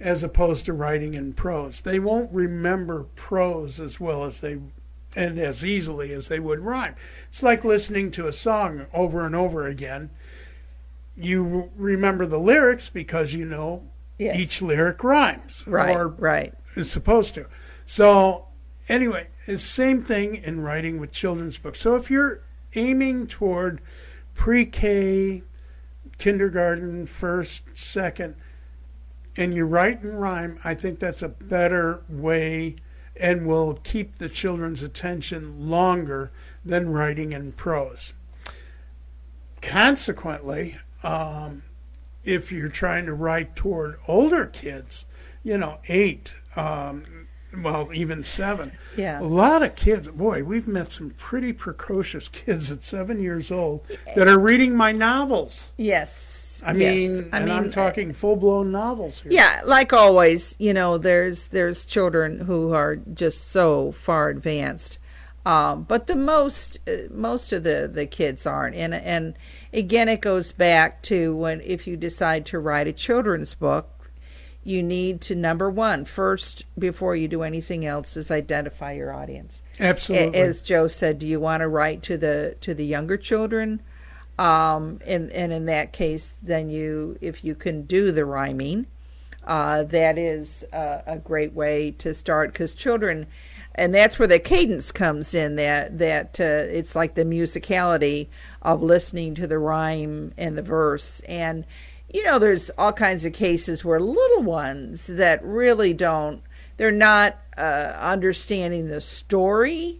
as 0.00 0.24
opposed 0.24 0.64
to 0.64 0.72
writing 0.72 1.14
in 1.14 1.32
prose 1.32 1.82
they 1.82 1.98
won't 1.98 2.30
remember 2.32 3.04
prose 3.14 3.78
as 3.78 4.00
well 4.00 4.24
as 4.24 4.40
they 4.40 4.58
and 5.16 5.38
as 5.38 5.64
easily 5.64 6.12
as 6.12 6.28
they 6.28 6.38
would 6.38 6.60
rhyme. 6.60 6.94
It's 7.28 7.42
like 7.42 7.64
listening 7.64 8.10
to 8.12 8.26
a 8.26 8.32
song 8.32 8.86
over 8.92 9.24
and 9.24 9.34
over 9.34 9.66
again. 9.66 10.10
You 11.16 11.70
remember 11.76 12.26
the 12.26 12.38
lyrics 12.38 12.88
because 12.88 13.34
you 13.34 13.44
know 13.44 13.88
yes. 14.18 14.36
each 14.36 14.62
lyric 14.62 15.02
rhymes. 15.02 15.64
Right. 15.66 15.94
Or 15.94 16.08
right. 16.08 16.54
is 16.76 16.90
supposed 16.90 17.34
to. 17.34 17.46
So, 17.84 18.46
anyway, 18.88 19.28
it's 19.46 19.62
the 19.62 19.68
same 19.68 20.02
thing 20.02 20.36
in 20.36 20.60
writing 20.60 21.00
with 21.00 21.10
children's 21.10 21.58
books. 21.58 21.80
So, 21.80 21.96
if 21.96 22.10
you're 22.10 22.42
aiming 22.74 23.26
toward 23.26 23.80
pre 24.34 24.64
K, 24.64 25.42
kindergarten, 26.18 27.06
first, 27.06 27.64
second, 27.74 28.36
and 29.36 29.54
you 29.54 29.64
write 29.64 30.02
and 30.02 30.20
rhyme, 30.20 30.58
I 30.62 30.74
think 30.74 31.00
that's 31.00 31.22
a 31.22 31.28
better 31.28 32.04
way 32.08 32.76
and 33.20 33.46
will 33.46 33.74
keep 33.74 34.16
the 34.16 34.28
children's 34.28 34.82
attention 34.82 35.68
longer 35.68 36.32
than 36.64 36.90
writing 36.90 37.32
in 37.32 37.52
prose. 37.52 38.14
Consequently, 39.60 40.78
um, 41.02 41.62
if 42.24 42.50
you're 42.50 42.68
trying 42.68 43.06
to 43.06 43.12
write 43.12 43.54
toward 43.54 43.96
older 44.08 44.46
kids, 44.46 45.06
you 45.42 45.58
know, 45.58 45.78
eight, 45.88 46.34
um, 46.56 47.28
well, 47.62 47.90
even 47.92 48.24
seven. 48.24 48.72
Yeah. 48.96 49.20
A 49.20 49.22
lot 49.22 49.62
of 49.62 49.74
kids, 49.74 50.08
boy, 50.08 50.42
we've 50.44 50.68
met 50.68 50.90
some 50.90 51.10
pretty 51.10 51.52
precocious 51.52 52.28
kids 52.28 52.70
at 52.70 52.82
seven 52.82 53.20
years 53.20 53.50
old 53.50 53.86
that 54.14 54.28
are 54.28 54.38
reading 54.38 54.74
my 54.74 54.92
novels. 54.92 55.72
Yes 55.76 56.49
Yes. 56.62 56.68
I 56.68 56.78
yes. 56.78 56.94
mean, 56.94 57.28
I 57.32 57.36
and 57.38 57.46
mean, 57.46 57.54
I'm 57.54 57.70
talking 57.70 58.12
full 58.12 58.36
blown 58.36 58.70
novels 58.70 59.20
here. 59.20 59.32
Yeah, 59.32 59.62
like 59.64 59.92
always, 59.92 60.56
you 60.58 60.72
know, 60.72 60.98
there's 60.98 61.48
there's 61.48 61.84
children 61.84 62.40
who 62.40 62.72
are 62.72 62.96
just 62.96 63.48
so 63.48 63.92
far 63.92 64.28
advanced, 64.28 64.98
um, 65.46 65.84
but 65.84 66.06
the 66.06 66.16
most 66.16 66.78
uh, 66.88 67.08
most 67.10 67.52
of 67.52 67.62
the 67.62 67.90
the 67.92 68.06
kids 68.06 68.46
aren't. 68.46 68.76
And 68.76 68.94
and 68.94 69.34
again, 69.72 70.08
it 70.08 70.20
goes 70.20 70.52
back 70.52 71.02
to 71.04 71.34
when 71.34 71.60
if 71.62 71.86
you 71.86 71.96
decide 71.96 72.46
to 72.46 72.58
write 72.58 72.86
a 72.86 72.92
children's 72.92 73.54
book, 73.54 74.10
you 74.62 74.82
need 74.82 75.20
to 75.22 75.34
number 75.34 75.70
one 75.70 76.04
first 76.04 76.64
before 76.78 77.16
you 77.16 77.28
do 77.28 77.42
anything 77.42 77.86
else 77.86 78.16
is 78.16 78.30
identify 78.30 78.92
your 78.92 79.12
audience. 79.12 79.62
Absolutely. 79.78 80.38
As 80.38 80.60
Joe 80.60 80.86
said, 80.86 81.18
do 81.18 81.26
you 81.26 81.40
want 81.40 81.62
to 81.62 81.68
write 81.68 82.02
to 82.04 82.18
the 82.18 82.56
to 82.60 82.74
the 82.74 82.84
younger 82.84 83.16
children? 83.16 83.80
Um, 84.40 85.00
and 85.06 85.30
and 85.32 85.52
in 85.52 85.66
that 85.66 85.92
case, 85.92 86.34
then 86.42 86.70
you 86.70 87.18
if 87.20 87.44
you 87.44 87.54
can 87.54 87.82
do 87.82 88.10
the 88.10 88.24
rhyming, 88.24 88.86
uh, 89.44 89.82
that 89.82 90.16
is 90.16 90.64
a, 90.72 91.02
a 91.06 91.18
great 91.18 91.52
way 91.52 91.90
to 91.98 92.14
start 92.14 92.50
because 92.50 92.72
children, 92.72 93.26
and 93.74 93.94
that's 93.94 94.18
where 94.18 94.26
the 94.26 94.38
cadence 94.38 94.92
comes 94.92 95.34
in. 95.34 95.56
That 95.56 95.98
that 95.98 96.40
uh, 96.40 96.72
it's 96.72 96.96
like 96.96 97.16
the 97.16 97.24
musicality 97.24 98.28
of 98.62 98.82
listening 98.82 99.34
to 99.34 99.46
the 99.46 99.58
rhyme 99.58 100.32
and 100.38 100.56
the 100.56 100.62
verse 100.62 101.20
and. 101.20 101.66
You 102.12 102.24
know, 102.24 102.40
there's 102.40 102.70
all 102.70 102.92
kinds 102.92 103.24
of 103.24 103.32
cases 103.32 103.84
where 103.84 104.00
little 104.00 104.42
ones 104.42 105.06
that 105.06 105.40
really 105.44 105.92
don't, 105.92 106.42
they're 106.76 106.90
not 106.90 107.38
uh, 107.56 107.92
understanding 108.00 108.88
the 108.88 109.00
story, 109.00 109.99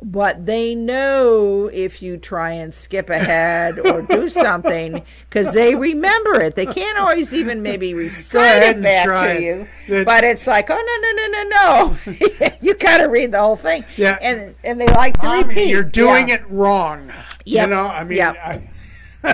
but 0.00 0.46
they 0.46 0.74
know 0.76 1.68
if 1.72 2.00
you 2.02 2.16
try 2.16 2.52
and 2.52 2.72
skip 2.74 3.10
ahead 3.10 3.78
or 3.80 4.02
do 4.02 4.28
something 4.44 5.02
because 5.28 5.52
they 5.52 5.74
remember 5.74 6.40
it. 6.40 6.54
They 6.54 6.66
can't 6.66 6.98
always 6.98 7.32
even 7.34 7.62
maybe 7.62 7.94
recite 8.06 8.62
it 8.62 8.82
back 8.82 9.06
to 9.06 9.36
it. 9.36 9.42
you, 9.42 10.04
but 10.04 10.22
it's 10.24 10.46
like, 10.46 10.70
oh 10.70 10.74
no 10.74 10.96
no 11.02 11.26
no 11.26 11.28
no 11.32 12.46
no, 12.46 12.48
you 12.60 12.74
got 12.74 12.98
to 12.98 13.06
read 13.06 13.32
the 13.32 13.40
whole 13.40 13.56
thing. 13.56 13.84
Yeah. 13.96 14.18
and 14.22 14.54
and 14.62 14.80
they 14.80 14.86
like 14.86 15.18
to 15.20 15.26
Mommy, 15.26 15.48
repeat. 15.48 15.70
you're 15.70 15.82
doing 15.82 16.28
Yeah. 16.28 16.34
it 16.36 16.44
wrong. 16.48 17.12
You 17.44 17.66
know, 17.66 17.86
I 17.88 18.04
mean, 18.04 18.18
Yep. 18.18 18.36
I, 18.36 18.68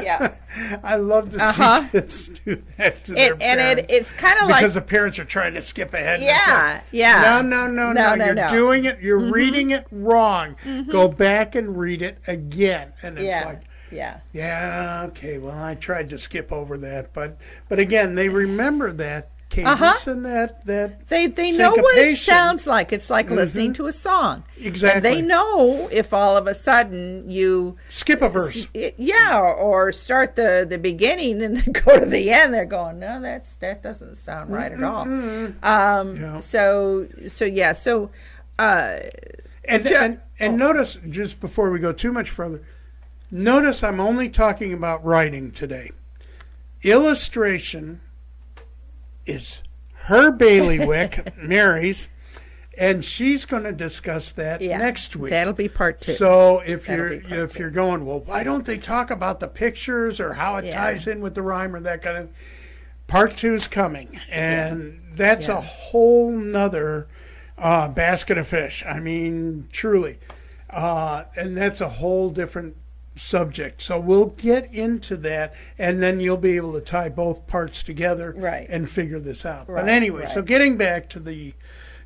Yeah. 0.02 0.34
I 0.82 0.96
love 0.96 1.30
to 1.30 1.38
Uh-huh. 1.42 1.82
see 1.82 1.88
kids 1.90 2.28
do 2.28 2.62
that 2.78 3.04
to 3.04 3.12
their 3.14 3.32
And, 3.34 3.42
and 3.42 3.78
it, 3.80 3.86
it's 3.88 4.12
kind 4.12 4.38
of 4.40 4.48
like 4.48 4.60
because 4.60 4.74
the 4.74 4.80
parents 4.82 5.18
are 5.18 5.24
trying 5.24 5.54
to 5.54 5.62
skip 5.62 5.92
ahead. 5.94 6.20
Yeah, 6.22 6.74
like, 6.74 6.82
yeah. 6.92 7.20
No, 7.22 7.42
no, 7.42 7.66
no, 7.66 7.92
no. 7.92 8.10
No, 8.10 8.14
no, 8.14 8.24
You're 8.26 8.34
no. 8.34 8.42
Mm-hmm. 8.42 8.54
doing 8.54 8.84
it. 8.84 9.00
You're 9.00 9.18
reading 9.32 9.70
it 9.70 9.86
wrong. 9.90 10.56
Go 10.90 11.08
back 11.08 11.54
and 11.54 11.76
read 11.78 12.02
it 12.02 12.18
again. 12.26 12.92
And 13.02 13.18
it's 13.18 13.26
yeah 13.26 13.44
like, 13.46 13.62
yeah 13.90 14.20
yeah, 14.32 15.04
okay. 15.08 15.38
Well, 15.38 15.58
I 15.58 15.74
tried 15.74 16.08
to 16.10 16.18
skip 16.18 16.52
over 16.52 16.76
that, 16.78 17.12
but 17.12 17.36
but 17.68 17.78
again, 17.78 18.14
they 18.14 18.28
remember 18.28 18.92
that 18.92 19.30
cadence 19.50 19.80
Uh-huh. 19.80 20.10
and 20.10 20.24
that 20.24 20.64
that 20.66 21.08
They 21.08 21.26
they 21.26 21.52
know 21.56 21.70
what 21.72 21.96
it 21.98 22.16
sounds 22.16 22.66
like. 22.66 22.92
It's 22.92 23.08
like 23.10 23.30
listening 23.30 23.72
to 23.74 23.86
a 23.86 23.92
song. 23.92 24.44
Exactly. 24.58 24.96
And 24.96 25.04
they 25.04 25.22
know 25.22 25.88
if 25.92 26.12
all 26.12 26.36
of 26.36 26.46
a 26.46 26.54
sudden 26.54 27.30
you 27.30 27.76
Skip 27.88 28.22
a 28.22 28.28
verse. 28.28 28.66
yeah, 28.74 29.38
or 29.40 29.92
start 29.92 30.36
the 30.36 30.66
the 30.68 30.78
beginning 30.78 31.42
and 31.42 31.56
then 31.58 31.72
go 31.84 31.98
to 32.00 32.06
the 32.06 32.30
end. 32.30 32.52
They're 32.54 32.64
going, 32.64 32.98
no, 32.98 33.20
that's 33.20 33.54
that 33.56 33.82
doesn't 33.82 34.16
sound 34.16 34.50
right 34.50 34.72
at 34.72 34.82
all. 34.82 35.02
Um, 35.02 35.54
Yeah. 35.62 36.38
So 36.38 37.06
so 37.26 37.44
yeah, 37.44 37.72
so 37.72 38.10
uh, 38.58 38.98
And 39.66 39.86
Ju- 39.86 39.94
and, 39.96 40.20
and 40.38 40.56
notice 40.58 40.98
just 41.08 41.40
before 41.40 41.70
we 41.70 41.78
go 41.78 41.92
too 41.92 42.12
much 42.12 42.30
further, 42.30 42.62
notice 43.30 43.82
I'm 43.82 44.00
only 44.00 44.28
talking 44.28 44.72
about 44.72 45.04
writing 45.04 45.50
today. 45.52 45.90
Illustration 46.82 48.00
is 49.26 49.62
her 50.06 50.30
bailiwick, 50.30 51.34
Mary's, 51.42 52.08
and 52.76 53.04
she's 53.04 53.44
going 53.44 53.62
to 53.62 53.72
discuss 53.72 54.32
that 54.32 54.60
yeah, 54.60 54.78
next 54.78 55.14
week. 55.16 55.30
that'll 55.30 55.52
be 55.52 55.68
part 55.68 56.00
two. 56.00 56.12
So 56.12 56.60
if 56.60 56.86
That'll 56.86 57.06
you're 57.22 57.42
if 57.44 57.52
two. 57.52 57.60
you're 57.60 57.70
going, 57.70 58.04
well, 58.04 58.20
why 58.20 58.42
don't 58.42 58.66
they 58.66 58.78
talk 58.78 59.10
about 59.10 59.40
the 59.40 59.48
pictures 59.48 60.18
or 60.20 60.34
how 60.34 60.56
it 60.56 60.64
Yeah. 60.66 60.72
ties 60.82 61.06
in 61.06 61.20
with 61.20 61.34
the 61.34 61.42
rhyme 61.42 61.74
or 61.74 61.80
that 61.80 62.02
kind 62.02 62.16
of 62.18 62.30
part 63.06 63.36
two's 63.36 63.68
coming. 63.68 64.18
And 64.30 65.00
that's 65.12 65.46
Yeah. 65.48 65.58
a 65.58 65.60
whole 65.60 66.32
nother 66.32 67.06
uh, 67.56 67.86
basket 67.88 68.36
of 68.36 68.48
fish. 68.48 68.82
I 68.84 68.98
mean, 68.98 69.68
truly. 69.70 70.18
Uh, 70.68 71.24
and 71.36 71.56
that's 71.56 71.80
a 71.80 71.88
whole 71.88 72.28
different 72.30 72.76
subject. 73.14 73.80
So 73.82 73.98
we'll 73.98 74.26
get 74.26 74.72
into 74.72 75.16
that 75.18 75.54
and 75.78 76.02
then 76.02 76.20
you'll 76.20 76.36
be 76.36 76.56
able 76.56 76.72
to 76.72 76.80
tie 76.80 77.08
both 77.08 77.46
parts 77.46 77.82
together 77.82 78.34
Right. 78.36 78.66
and 78.68 78.90
figure 78.90 79.20
this 79.20 79.46
out. 79.46 79.68
Right, 79.68 79.82
but 79.82 79.88
anyway, 79.88 80.26
so 80.26 80.42
getting 80.42 80.76
back 80.76 81.08
to 81.10 81.20
the, 81.20 81.54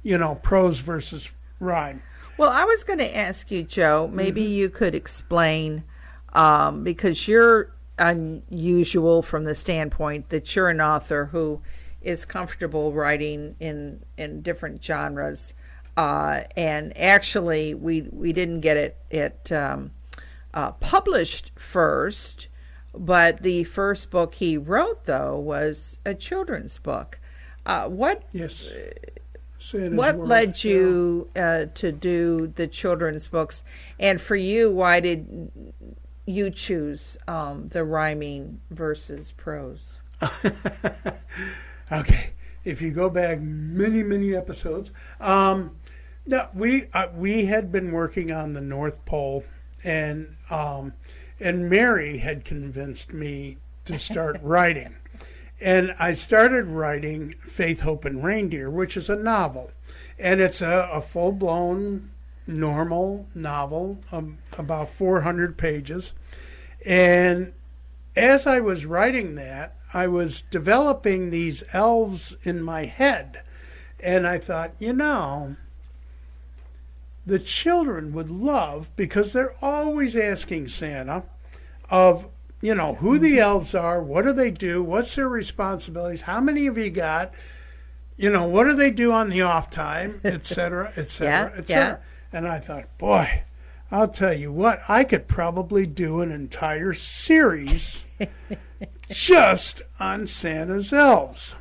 you 0.02 0.18
know, 0.18 0.34
prose 0.36 0.80
versus 0.80 1.30
rhyme. 1.60 2.02
Well, 2.36 2.50
I 2.50 2.64
was 2.64 2.84
going 2.84 2.98
to 3.00 3.16
ask 3.16 3.50
you, 3.50 3.62
Joe. 3.62 4.08
Maybe 4.12 4.42
Mm-hmm. 4.42 4.52
you 4.52 4.68
could 4.70 4.94
explain 4.94 5.82
um, 6.34 6.84
because 6.84 7.26
you're 7.26 7.72
unusual 7.98 9.22
from 9.22 9.44
the 9.44 9.54
standpoint 9.54 10.28
that 10.28 10.54
you're 10.54 10.68
an 10.68 10.80
author 10.80 11.26
who 11.26 11.60
is 12.00 12.24
comfortable 12.24 12.92
writing 12.92 13.56
in 13.58 14.04
in 14.16 14.40
different 14.42 14.82
genres. 14.84 15.52
Uh, 15.96 16.42
and 16.56 16.96
actually, 16.96 17.74
we 17.74 18.02
we 18.12 18.32
didn't 18.32 18.60
get 18.60 18.76
it 18.76 18.96
it 19.10 19.50
um, 19.50 19.90
uh, 20.54 20.72
published 20.72 21.52
first, 21.56 22.48
but 22.94 23.42
the 23.42 23.64
first 23.64 24.10
book 24.10 24.36
he 24.36 24.56
wrote 24.56 25.04
though 25.04 25.38
was 25.38 25.98
a 26.04 26.14
children's 26.14 26.78
book. 26.78 27.18
Uh, 27.66 27.88
what 27.88 28.24
Yes. 28.32 28.76
What 29.72 30.14
World, 30.16 30.28
led 30.28 30.62
you 30.62 31.30
uh, 31.34 31.66
to 31.74 31.90
do 31.90 32.46
the 32.54 32.68
children's 32.68 33.26
books 33.26 33.64
and 33.98 34.20
for 34.20 34.36
you 34.36 34.70
why 34.70 35.00
did 35.00 35.50
you 36.26 36.48
choose 36.50 37.18
um, 37.26 37.66
the 37.70 37.82
rhyming 37.82 38.60
versus 38.70 39.32
prose 39.32 39.98
Okay, 41.90 42.30
if 42.64 42.82
you 42.82 42.90
go 42.90 43.08
back 43.08 43.40
many 43.40 44.02
many 44.02 44.34
episodes, 44.34 44.90
um, 45.20 45.76
no, 46.26 46.48
we 46.52 46.84
uh, 46.92 47.08
we 47.14 47.46
had 47.46 47.72
been 47.72 47.92
working 47.92 48.30
on 48.30 48.52
the 48.52 48.60
North 48.60 49.04
Pole, 49.06 49.42
and 49.84 50.36
um, 50.50 50.94
and 51.40 51.70
Mary 51.70 52.18
had 52.18 52.44
convinced 52.44 53.12
me 53.12 53.58
to 53.84 53.98
start 53.98 54.38
writing, 54.42 54.96
and 55.60 55.94
I 55.98 56.12
started 56.12 56.66
writing 56.66 57.34
Faith, 57.42 57.80
Hope, 57.80 58.04
and 58.04 58.22
Reindeer, 58.22 58.70
which 58.70 58.96
is 58.96 59.08
a 59.08 59.16
novel, 59.16 59.70
and 60.18 60.40
it's 60.40 60.60
a, 60.60 60.88
a 60.92 61.00
full 61.00 61.32
blown 61.32 62.10
normal 62.46 63.26
novel, 63.34 63.98
um, 64.10 64.38
about 64.56 64.88
four 64.88 65.20
hundred 65.22 65.56
pages, 65.56 66.12
and 66.84 67.52
as 68.16 68.46
I 68.46 68.60
was 68.60 68.84
writing 68.84 69.36
that, 69.36 69.76
I 69.94 70.06
was 70.08 70.42
developing 70.42 71.30
these 71.30 71.62
elves 71.72 72.36
in 72.42 72.62
my 72.62 72.84
head. 72.86 73.42
And 74.00 74.26
I 74.26 74.38
thought, 74.38 74.72
you 74.78 74.92
know, 74.92 75.56
the 77.28 77.38
children 77.38 78.12
would 78.14 78.30
love, 78.30 78.88
because 78.96 79.32
they're 79.32 79.54
always 79.62 80.16
asking 80.16 80.68
Santa 80.68 81.24
of, 81.90 82.26
you 82.62 82.74
know, 82.74 82.94
who 82.94 83.18
the 83.18 83.32
mm-hmm. 83.32 83.40
elves 83.40 83.74
are, 83.74 84.02
what 84.02 84.24
do 84.24 84.32
they 84.32 84.50
do, 84.50 84.82
what's 84.82 85.14
their 85.14 85.28
responsibilities, 85.28 86.22
how 86.22 86.40
many 86.40 86.64
have 86.64 86.78
you 86.78 86.90
got, 86.90 87.34
you 88.16 88.30
know, 88.30 88.48
what 88.48 88.64
do 88.64 88.74
they 88.74 88.90
do 88.90 89.12
on 89.12 89.28
the 89.28 89.42
off 89.42 89.70
time, 89.70 90.20
et 90.24 90.46
cetera, 90.46 90.90
et 90.96 91.10
cetera, 91.10 91.52
Yeah, 91.52 91.58
et 91.58 91.68
cetera. 91.68 92.00
And 92.32 92.48
I 92.48 92.58
thought, 92.60 92.96
boy, 92.96 93.42
I'll 93.90 94.08
tell 94.08 94.32
you 94.32 94.50
what, 94.50 94.80
I 94.88 95.04
could 95.04 95.28
probably 95.28 95.86
do 95.86 96.22
an 96.22 96.32
entire 96.32 96.94
series 96.94 98.06
just 99.10 99.82
on 100.00 100.26
Santa's 100.26 100.94
elves. 100.94 101.54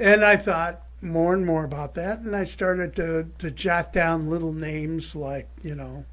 And 0.00 0.24
I 0.24 0.36
thought 0.36 0.82
more 1.00 1.34
and 1.34 1.46
more 1.46 1.64
about 1.64 1.94
that, 1.94 2.20
and 2.20 2.34
I 2.34 2.44
started 2.44 2.94
to, 2.96 3.30
to 3.38 3.50
jot 3.50 3.92
down 3.92 4.28
little 4.28 4.52
names 4.52 5.14
like, 5.14 5.48
you 5.62 5.74
know, 5.74 6.04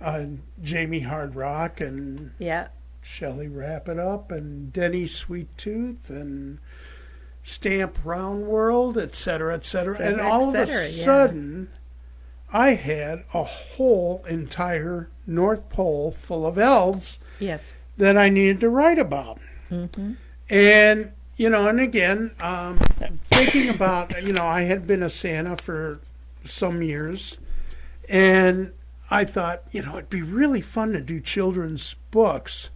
uh, 0.00 0.26
Jamie 0.62 1.02
Hardrock 1.02 1.80
and 1.80 2.32
yeah 2.38 2.68
Shelley 3.02 3.48
Wrap 3.48 3.88
It 3.88 3.98
Up 3.98 4.30
and 4.30 4.72
Denny 4.72 5.06
Sweet 5.06 5.56
Tooth 5.56 6.10
and 6.10 6.58
Stamp 7.42 7.98
Round 8.04 8.46
World, 8.46 8.98
et 8.98 9.14
cetera, 9.14 9.54
et 9.54 9.64
cetera. 9.64 9.96
Cetera, 9.96 10.12
and 10.12 10.20
all 10.20 10.50
of 10.50 10.54
a 10.54 10.66
cetera, 10.66 10.82
yeah. 10.82 11.04
sudden, 11.04 11.68
I 12.52 12.74
had 12.74 13.24
a 13.32 13.44
whole 13.44 14.24
entire 14.28 15.10
North 15.26 15.68
Pole 15.68 16.12
full 16.12 16.46
of 16.46 16.58
elves 16.58 17.18
yes 17.40 17.72
that 17.96 18.16
I 18.16 18.28
needed 18.28 18.60
to 18.60 18.68
write 18.68 18.98
about. 18.98 19.40
And, 20.50 21.12
you 21.38 21.48
know, 21.48 21.68
and 21.68 21.80
again, 21.80 22.32
um, 22.40 22.78
thinking 23.30 23.68
about, 23.70 24.26
you 24.26 24.32
know, 24.32 24.44
I 24.44 24.62
had 24.62 24.86
been 24.86 25.04
a 25.04 25.08
Santa 25.08 25.56
for 25.56 26.00
some 26.44 26.82
years, 26.82 27.38
and 28.08 28.72
I 29.08 29.24
thought, 29.24 29.62
you 29.70 29.82
know, 29.82 29.96
it'd 29.96 30.10
be 30.10 30.20
really 30.20 30.60
fun 30.60 30.92
to 30.92 31.00
do 31.00 31.20
children's 31.20 31.94
books 32.10 32.70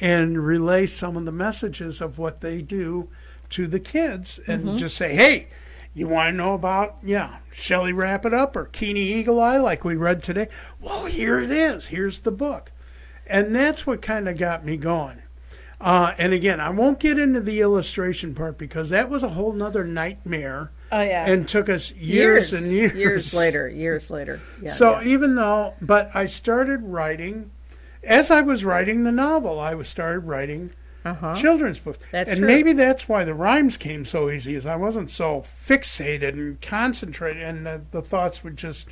and 0.00 0.44
relay 0.44 0.86
some 0.86 1.16
of 1.16 1.26
the 1.26 1.32
messages 1.32 2.00
of 2.00 2.18
what 2.18 2.40
they 2.40 2.62
do 2.62 3.10
to 3.50 3.66
the 3.66 3.78
kids 3.80 4.40
and 4.46 4.78
just 4.78 4.96
say, 4.96 5.14
hey, 5.14 5.48
you 5.92 6.08
want 6.08 6.32
to 6.32 6.36
know 6.36 6.54
about, 6.54 6.96
yeah, 7.02 7.38
Shelley 7.52 7.92
Wrap 7.92 8.24
It 8.24 8.32
Up 8.32 8.56
or 8.56 8.64
Keeney 8.64 9.12
Eagle 9.12 9.40
Eye, 9.40 9.58
like 9.58 9.84
we 9.84 9.96
read 9.96 10.22
today? 10.22 10.48
Well, 10.80 11.04
here 11.04 11.38
it 11.38 11.50
is. 11.50 11.86
Here's 11.86 12.20
the 12.20 12.30
book. 12.30 12.72
And 13.26 13.54
that's 13.54 13.86
what 13.86 14.00
kind 14.00 14.28
of 14.28 14.38
got 14.38 14.64
me 14.64 14.76
going. 14.78 15.22
Uh, 15.80 16.14
and 16.18 16.32
again, 16.34 16.60
I 16.60 16.68
won't 16.70 17.00
get 17.00 17.18
into 17.18 17.40
the 17.40 17.60
illustration 17.60 18.34
part 18.34 18.58
because 18.58 18.90
that 18.90 19.08
was 19.08 19.22
a 19.22 19.30
whole 19.30 19.52
nother 19.54 19.82
nightmare 19.84 20.72
Oh 20.92 21.00
yeah. 21.00 21.26
and 21.26 21.48
took 21.48 21.68
us 21.70 21.90
years, 21.92 22.52
and 22.52 22.70
years. 22.70 22.92
Years 22.92 23.34
later. 23.42 23.66
Years 23.68 24.10
later. 24.10 24.40
Yeah, 24.62 24.72
So 24.72 25.00
yeah. 25.00 25.08
even 25.08 25.36
though, 25.36 25.74
but 25.80 26.10
I 26.14 26.26
started 26.26 26.82
writing, 26.82 27.50
as 28.04 28.30
I 28.30 28.42
was 28.42 28.64
writing 28.64 29.04
the 29.04 29.12
novel, 29.12 29.58
I 29.58 29.74
was 29.74 29.88
started 29.88 30.20
writing 30.20 30.72
Uh-huh. 31.04 31.34
children's 31.34 31.78
books. 31.78 31.98
That's 32.12 32.28
and 32.30 32.40
true. 32.40 32.46
maybe 32.46 32.72
that's 32.74 33.08
why 33.08 33.24
the 33.24 33.32
rhymes 33.34 33.78
came 33.78 34.04
so 34.04 34.28
easy, 34.28 34.54
is 34.56 34.66
I 34.66 34.76
wasn't 34.76 35.10
so 35.10 35.40
fixated 35.40 36.34
and 36.34 36.60
concentrated, 36.60 37.42
and 37.42 37.64
the, 37.64 37.80
the 37.90 38.02
thoughts 38.02 38.44
would 38.44 38.58
just 38.58 38.90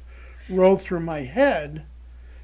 roll 0.49 0.79
through 0.79 1.01
my 1.01 1.25
head. 1.25 1.85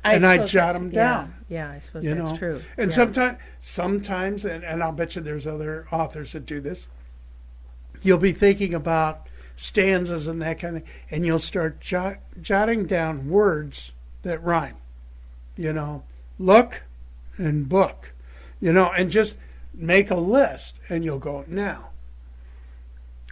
I 0.05 0.15
and 0.15 0.27
I'd 0.27 0.47
jot 0.47 0.75
them 0.75 0.85
'em 0.85 0.91
yeah, 0.93 1.03
down, 1.03 1.35
Yeah, 1.49 1.71
I 1.71 1.79
suppose 1.79 2.05
You 2.05 2.15
that's 2.15 2.31
know, 2.33 2.37
true. 2.37 2.63
and 2.77 2.91
yeah. 2.91 2.95
sometimes, 2.95 3.39
sometimes, 3.61 4.45
and, 4.45 4.63
and 4.63 4.83
I'll 4.83 4.93
bet 4.93 5.17
you 5.17 5.23
there's 5.23 5.47
other 5.47 5.87
authors 5.91 6.33
that 6.33 6.45
do 6.45 6.61
this. 6.61 6.89
You'll 8.03 8.19
be 8.19 8.33
thinking 8.33 8.75
about 8.75 9.27
stanzas 9.57 10.27
and 10.29 10.43
that 10.43 10.59
kind 10.59 10.77
of, 10.77 10.83
and 11.11 11.25
you'll 11.25 11.39
start 11.39 11.81
jot, 11.81 12.19
jotting 12.41 12.85
down 12.85 13.31
words 13.31 13.93
that 14.23 14.43
rhyme. 14.43 14.77
You 15.57 15.73
know, 15.73 16.05
look 16.39 16.83
and 17.39 17.69
book. 17.69 18.13
You 18.61 18.73
know, 18.73 18.91
and 18.93 19.11
just 19.11 19.37
make 19.73 20.11
a 20.11 20.17
list, 20.17 20.77
and 20.89 21.05
you'll 21.05 21.19
go 21.19 21.45
now. 21.47 21.91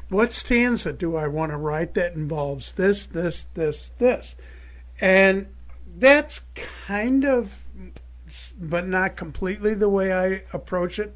What 0.08 0.32
stanza 0.32 0.92
do 0.92 1.16
I 1.16 1.26
want 1.26 1.52
to 1.52 1.56
write 1.56 1.94
that 1.94 2.14
involves 2.14 2.72
this, 2.72 3.06
this, 3.06 3.44
this, 3.44 3.88
this? 3.90 4.34
And 5.00 5.46
that's 5.96 6.42
kind 6.54 7.24
of, 7.24 7.64
but 8.58 8.86
not 8.86 9.16
completely 9.16 9.74
the 9.74 9.88
way 9.88 10.12
I 10.12 10.42
approach 10.52 10.98
it. 10.98 11.14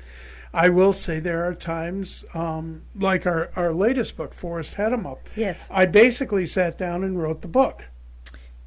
I 0.52 0.68
will 0.70 0.92
say 0.92 1.20
there 1.20 1.44
are 1.44 1.54
times, 1.54 2.24
um, 2.32 2.82
like 2.94 3.26
our, 3.26 3.50
our 3.56 3.74
latest 3.74 4.16
book, 4.16 4.32
Forrest 4.32 4.74
Had 4.74 4.92
'em 4.92 5.06
Up. 5.06 5.28
Yes. 5.36 5.66
I 5.70 5.86
basically 5.86 6.46
sat 6.46 6.78
down 6.78 7.04
and 7.04 7.20
wrote 7.20 7.42
the 7.42 7.48
book. 7.48 7.86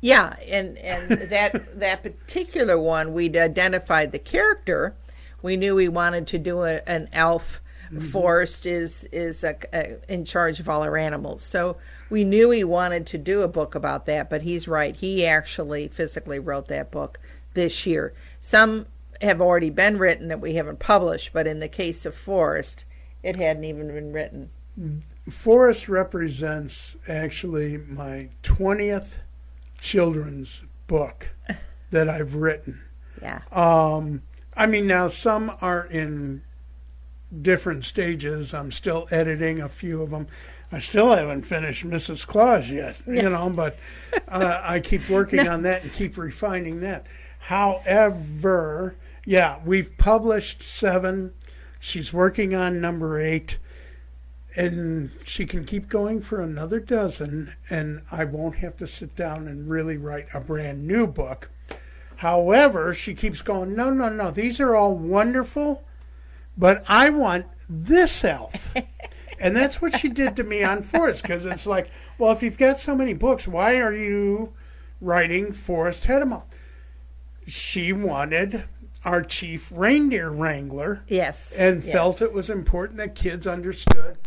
Yeah, 0.01 0.35
and 0.47 0.77
and 0.77 1.11
that 1.29 1.79
that 1.79 2.03
particular 2.03 2.79
one, 2.79 3.13
we'd 3.13 3.35
identified 3.35 4.11
the 4.11 4.19
character. 4.19 4.95
We 5.41 5.57
knew 5.57 5.75
we 5.75 5.89
wanted 5.89 6.27
to 6.27 6.37
do 6.37 6.61
a, 6.61 6.81
an 6.87 7.09
elf. 7.11 7.59
Forrest 8.11 8.65
is 8.65 9.05
is 9.11 9.43
a, 9.43 9.55
a, 9.73 10.13
in 10.13 10.25
charge 10.25 10.59
of 10.59 10.69
all 10.69 10.83
our 10.83 10.97
animals, 10.97 11.41
so 11.41 11.77
we 12.09 12.23
knew 12.23 12.51
he 12.51 12.63
wanted 12.63 13.07
to 13.07 13.17
do 13.17 13.41
a 13.41 13.47
book 13.47 13.73
about 13.73 14.05
that. 14.05 14.29
But 14.29 14.43
he's 14.43 14.67
right; 14.67 14.95
he 14.95 15.25
actually 15.25 15.87
physically 15.87 16.39
wrote 16.39 16.67
that 16.67 16.91
book 16.91 17.19
this 17.53 17.85
year. 17.87 18.13
Some 18.39 18.85
have 19.21 19.41
already 19.41 19.69
been 19.69 19.97
written 19.97 20.27
that 20.27 20.39
we 20.39 20.53
haven't 20.53 20.79
published, 20.79 21.31
but 21.33 21.47
in 21.47 21.59
the 21.59 21.67
case 21.67 22.05
of 22.05 22.15
Forrest, 22.15 22.85
it 23.23 23.35
hadn't 23.35 23.63
even 23.65 23.87
been 23.87 24.13
written. 24.13 24.49
Forrest 25.29 25.89
represents 25.89 26.95
actually 27.07 27.77
my 27.77 28.29
20th 28.43 29.17
children's 29.81 30.63
book 30.87 31.31
that 31.91 32.07
I've 32.07 32.35
written. 32.35 32.81
Yeah, 33.21 33.41
Um, 33.51 34.21
I 34.55 34.65
mean, 34.65 34.87
now 34.87 35.07
some 35.07 35.51
are 35.61 35.85
in 35.85 36.43
different 37.41 37.83
stages. 37.83 38.53
I'm 38.53 38.71
still 38.71 39.07
editing 39.11 39.61
a 39.61 39.69
few 39.69 40.01
of 40.01 40.11
them. 40.11 40.27
I 40.71 40.79
still 40.79 41.15
haven't 41.15 41.43
finished 41.43 41.85
Mrs. 41.85 42.27
Claus 42.27 42.69
yet, 42.69 42.99
you 43.07 43.29
know, 43.29 43.49
but 43.49 43.77
uh, 44.27 44.61
I 44.63 44.79
keep 44.79 45.09
working 45.09 45.47
on 45.47 45.63
that 45.63 45.83
and 45.83 45.91
keep 45.91 46.17
refining 46.17 46.81
that. 46.81 47.07
However, 47.39 48.95
yeah, 49.25 49.59
we've 49.65 49.97
published 49.97 50.61
seven. 50.61 51.33
She's 51.79 52.13
working 52.13 52.53
on 52.53 52.81
number 52.81 53.19
eight, 53.19 53.57
and 54.55 55.11
she 55.23 55.45
can 55.45 55.65
keep 55.65 55.87
going 55.87 56.21
for 56.21 56.41
another 56.41 56.79
dozen, 56.79 57.55
and 57.69 58.01
I 58.11 58.25
won't 58.25 58.57
have 58.57 58.75
to 58.77 58.87
sit 58.87 59.15
down 59.15 59.47
and 59.47 59.69
really 59.69 59.97
write 59.97 60.27
a 60.33 60.41
brand 60.41 60.87
new 60.87 61.07
book. 61.07 61.49
However, 62.17 62.93
she 62.93 63.13
keeps 63.13 63.41
going, 63.41 63.75
no, 63.75 63.89
no, 63.89 64.09
no, 64.09 64.29
these 64.29 64.59
are 64.59 64.75
all 64.75 64.95
wonderful, 64.95 65.83
but 66.59 66.83
I 66.87 67.09
want 67.09 67.45
this 67.69 68.23
elf. 68.23 68.75
and 69.39 69.55
that's 69.55 69.81
what 69.81 69.97
she 69.97 70.09
did 70.09 70.35
to 70.35 70.43
me 70.43 70.63
on 70.63 70.83
Forrest, 70.83 71.21
because 71.23 71.45
it's 71.45 71.65
like, 71.65 71.89
well, 72.17 72.31
if 72.33 72.43
you've 72.43 72.57
got 72.57 72.77
so 72.77 72.93
many 72.93 73.13
books, 73.13 73.47
why 73.47 73.79
are 73.79 73.93
you 73.93 74.53
writing 74.99 75.53
Forrest 75.53 76.03
Hedema? 76.03 76.43
She 77.47 77.93
wanted 77.93 78.65
our 79.05 79.23
chief 79.23 79.71
reindeer 79.73 80.29
wrangler 80.29 81.03
yes, 81.07 81.55
and 81.57 81.81
yes. 81.81 81.93
felt 81.93 82.21
it 82.21 82.33
was 82.33 82.49
important 82.49 82.97
that 82.97 83.15
kids 83.15 83.47
understood 83.47 84.17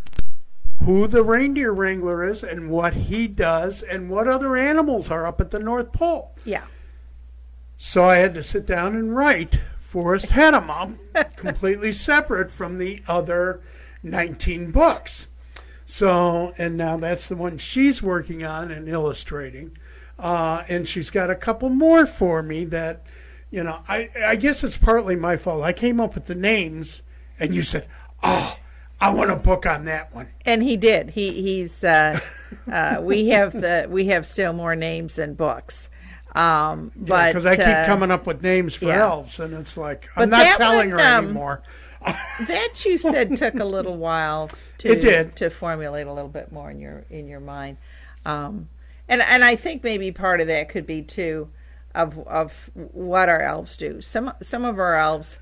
who 0.84 1.06
the 1.06 1.22
reindeer 1.22 1.72
wrangler 1.72 2.24
is 2.24 2.42
and 2.42 2.70
what 2.70 2.94
he 2.94 3.28
does 3.28 3.82
and 3.82 4.08
what 4.08 4.26
other 4.26 4.56
animals 4.56 5.10
are 5.10 5.26
up 5.26 5.40
at 5.40 5.50
the 5.50 5.58
North 5.58 5.92
Pole. 5.92 6.34
yeah. 6.44 6.64
So 7.76 8.04
I 8.04 8.16
had 8.16 8.34
to 8.36 8.42
sit 8.42 8.66
down 8.66 8.94
and 8.94 9.14
write 9.14 9.60
Forrest 9.92 10.30
Hedema, 10.30 10.96
completely 11.36 11.92
separate 11.92 12.50
from 12.50 12.78
the 12.78 13.02
other 13.06 13.60
19 14.02 14.70
books. 14.70 15.28
So, 15.84 16.54
and 16.56 16.78
now 16.78 16.96
that's 16.96 17.28
the 17.28 17.36
one 17.36 17.58
she's 17.58 18.02
working 18.02 18.42
on 18.42 18.70
and 18.70 18.88
illustrating. 18.88 19.76
Uh, 20.18 20.62
and 20.66 20.88
she's 20.88 21.10
got 21.10 21.28
a 21.28 21.34
couple 21.34 21.68
more 21.68 22.06
for 22.06 22.42
me 22.42 22.64
that, 22.64 23.04
you 23.50 23.62
know, 23.62 23.82
I, 23.86 24.08
I 24.24 24.36
guess 24.36 24.64
it's 24.64 24.78
partly 24.78 25.14
my 25.14 25.36
fault. 25.36 25.62
I 25.62 25.74
came 25.74 26.00
up 26.00 26.14
with 26.14 26.24
the 26.24 26.34
names, 26.34 27.02
and 27.38 27.54
you 27.54 27.62
said, 27.62 27.86
oh, 28.22 28.56
I 28.98 29.12
want 29.12 29.30
a 29.30 29.36
book 29.36 29.66
on 29.66 29.84
that 29.84 30.14
one. 30.14 30.30
and 30.46 30.62
he 30.62 30.78
did. 30.78 31.10
He 31.10 31.42
he's 31.42 31.84
uh, 31.84 32.18
uh, 32.72 32.96
we 33.02 33.28
have 33.28 33.52
the 33.52 33.88
we 33.90 34.06
have 34.06 34.24
still 34.24 34.54
more 34.54 34.74
names 34.74 35.16
than 35.16 35.34
books. 35.34 35.90
Um, 36.34 36.92
but 36.96 37.28
Because 37.28 37.46
I 37.46 37.56
keep 37.56 37.66
uh, 37.66 37.86
coming 37.86 38.10
up 38.10 38.26
with 38.26 38.42
names 38.42 38.74
for 38.74 38.86
yeah. 38.86 39.02
elves, 39.02 39.38
and 39.38 39.52
it's 39.54 39.76
like, 39.76 40.08
I'm 40.16 40.30
not 40.30 40.56
telling 40.56 40.90
one, 40.90 40.98
her 40.98 41.18
um, 41.18 41.24
anymore. 41.26 41.62
that 42.48 42.84
you 42.84 42.98
said 42.98 43.36
took 43.36 43.54
a 43.60 43.64
little 43.64 43.96
while 43.96 44.48
to 44.78 44.88
It 44.88 45.02
did. 45.02 45.36
to 45.36 45.50
formulate 45.50 46.06
a 46.06 46.12
little 46.12 46.30
bit 46.30 46.50
more 46.50 46.70
in 46.70 46.80
your 46.80 47.04
in 47.10 47.28
your 47.28 47.38
mind. 47.38 47.76
Um, 48.24 48.68
and 49.08 49.22
and 49.22 49.44
I 49.44 49.54
think 49.54 49.84
maybe 49.84 50.10
part 50.10 50.40
of 50.40 50.48
that 50.48 50.68
could 50.68 50.86
be 50.86 51.02
too 51.02 51.50
of 51.94 52.18
of 52.20 52.70
what 52.74 53.28
our 53.28 53.40
elves 53.40 53.76
do. 53.76 54.00
Some 54.00 54.32
some 54.40 54.64
of 54.64 54.78
our 54.80 54.96
elves 54.96 55.38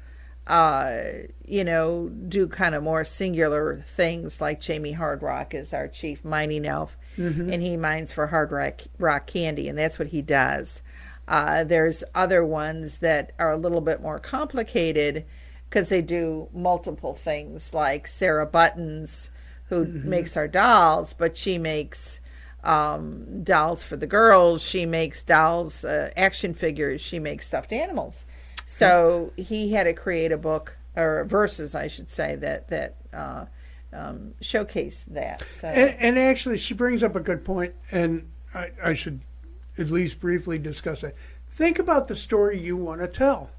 uh, 0.51 1.03
you 1.47 1.63
know, 1.63 2.09
do 2.29 2.49
kind 2.49 2.75
of 2.75 2.83
more 2.83 3.05
singular 3.05 3.85
things 3.87 4.41
like 4.41 4.61
Jamie 4.61 4.95
Hardrock 4.95 5.55
is 5.55 5.73
our 5.73 5.87
chief 5.87 6.25
mining 6.25 6.67
elf, 6.67 6.99
and 7.17 7.63
he 7.63 7.77
mines 7.77 8.13
for 8.13 8.29
hard 8.29 8.51
rock, 8.53 8.83
rock 8.99 9.27
candy, 9.27 9.69
and 9.69 9.79
that's 9.79 9.99
what 9.99 10.09
he 10.09 10.23
does. 10.23 10.83
Uh, 11.29 11.65
there's 11.65 12.03
other 12.15 12.45
ones 12.45 12.99
that 12.99 13.33
are 13.39 13.53
a 13.53 13.57
little 13.57 13.81
bit 13.81 14.01
more 14.01 14.19
complicated 14.19 15.25
because 15.69 15.89
they 15.89 16.03
do 16.03 16.49
multiple 16.53 17.15
things, 17.15 17.73
like 17.73 18.07
Sarah 18.07 18.47
Buttons, 18.47 19.31
who 19.69 19.85
makes 19.85 20.37
our 20.37 20.49
dolls, 20.49 21.13
but 21.13 21.37
she 21.37 21.57
makes 21.57 22.21
um, 22.65 23.45
dolls 23.45 23.83
for 23.83 23.97
the 23.97 24.07
girls. 24.07 24.63
She 24.63 24.85
makes 24.85 25.23
dolls, 25.23 25.85
uh, 25.85 26.11
action 26.17 26.55
figures. 26.55 27.01
She 27.01 27.19
makes 27.19 27.47
stuffed 27.47 27.73
animals. 27.73 28.25
So 28.67 29.33
he 29.37 29.73
had 29.73 29.85
to 29.85 29.93
create 29.93 30.33
a 30.33 30.39
book 30.39 30.77
or 30.97 31.25
verses, 31.25 31.75
I 31.75 31.87
should 31.87 32.09
say, 32.09 32.35
that 32.37 32.69
that 32.69 32.97
uh, 33.13 33.47
um, 33.93 34.35
showcase 34.41 35.05
that. 35.11 35.43
So 35.55 35.69
And, 35.69 35.97
and 35.99 36.19
actually, 36.19 36.57
she 36.59 36.75
brings 36.75 37.03
up 37.03 37.17
a 37.17 37.21
good 37.21 37.45
point, 37.45 37.75
and 37.91 38.29
I, 38.55 38.71
I 38.83 38.93
should 38.95 39.21
at 39.79 39.91
least 39.91 40.21
briefly 40.21 40.59
discuss 40.59 41.03
it. 41.05 41.15
Think 41.51 41.79
about 41.79 42.09
the 42.09 42.17
story 42.17 42.59
you 42.59 42.77
want 42.77 43.01
to 43.01 43.09
tell. 43.09 43.51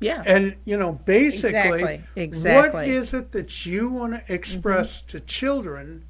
yeah, 0.00 0.22
And, 0.26 0.56
you 0.64 0.76
know, 0.76 0.92
basically, 0.92 1.82
Exactly, 1.82 2.02
exactly. 2.16 2.80
what 2.80 2.88
is 2.88 3.12
it 3.14 3.32
that 3.32 3.66
you 3.66 3.88
want 3.90 4.14
to 4.14 4.32
express 4.32 5.02
Mm-hmm. 5.02 5.08
to 5.18 5.20
children 5.24 6.04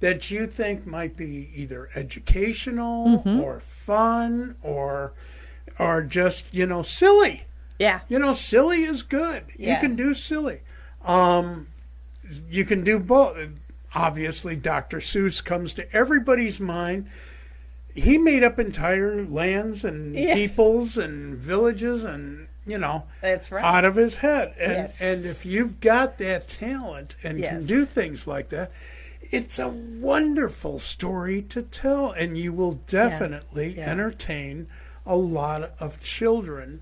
that 0.00 0.30
you 0.30 0.46
think 0.46 0.86
might 0.86 1.16
be 1.16 1.50
either 1.54 1.90
educational 1.94 3.18
Mm-hmm. 3.18 3.40
or 3.40 3.60
fun 3.60 4.56
or 4.62 5.12
or 5.78 6.02
just, 6.02 6.52
you 6.54 6.66
know, 6.66 6.82
silly? 6.82 7.44
yeah, 7.78 8.00
You 8.08 8.18
know, 8.18 8.32
silly 8.34 8.84
is 8.84 9.02
good. 9.02 9.44
You 9.58 9.76
can 9.80 9.96
do 9.96 10.12
silly. 10.14 10.60
Um, 11.04 11.68
you 12.48 12.64
can 12.64 12.84
do 12.84 12.98
both. 12.98 13.36
Obviously, 13.94 14.54
Dr. 14.56 14.98
Seuss 14.98 15.44
comes 15.44 15.74
to 15.74 15.92
everybody's 15.94 16.60
mind. 16.60 17.08
He 17.94 18.18
made 18.18 18.44
up 18.44 18.58
entire 18.58 19.24
lands 19.24 19.84
and 19.84 20.14
Yeah. 20.14 20.34
peoples 20.34 20.96
and 20.96 21.34
villages 21.36 22.04
and 22.04 22.46
you 22.66 22.78
know, 22.78 23.04
That's 23.20 23.50
right. 23.50 23.64
out 23.64 23.84
of 23.84 23.96
his 23.96 24.18
head. 24.18 24.54
And 24.60 24.72
Yes. 24.72 24.96
and 25.00 25.24
if 25.24 25.44
you've 25.44 25.80
got 25.80 26.18
that 26.18 26.46
talent 26.46 27.16
and 27.24 27.38
Yes. 27.38 27.50
can 27.50 27.66
do 27.66 27.84
things 27.84 28.26
like 28.28 28.50
that, 28.50 28.70
it's 29.32 29.58
a 29.58 29.68
wonderful 29.68 30.78
story 30.78 31.42
to 31.42 31.62
tell, 31.62 32.10
and 32.12 32.36
you 32.38 32.52
will 32.52 32.74
definitely 32.86 33.76
Yeah. 33.76 33.90
entertain 33.90 34.68
a 35.06 35.16
lot 35.16 35.72
of 35.80 36.00
children. 36.00 36.80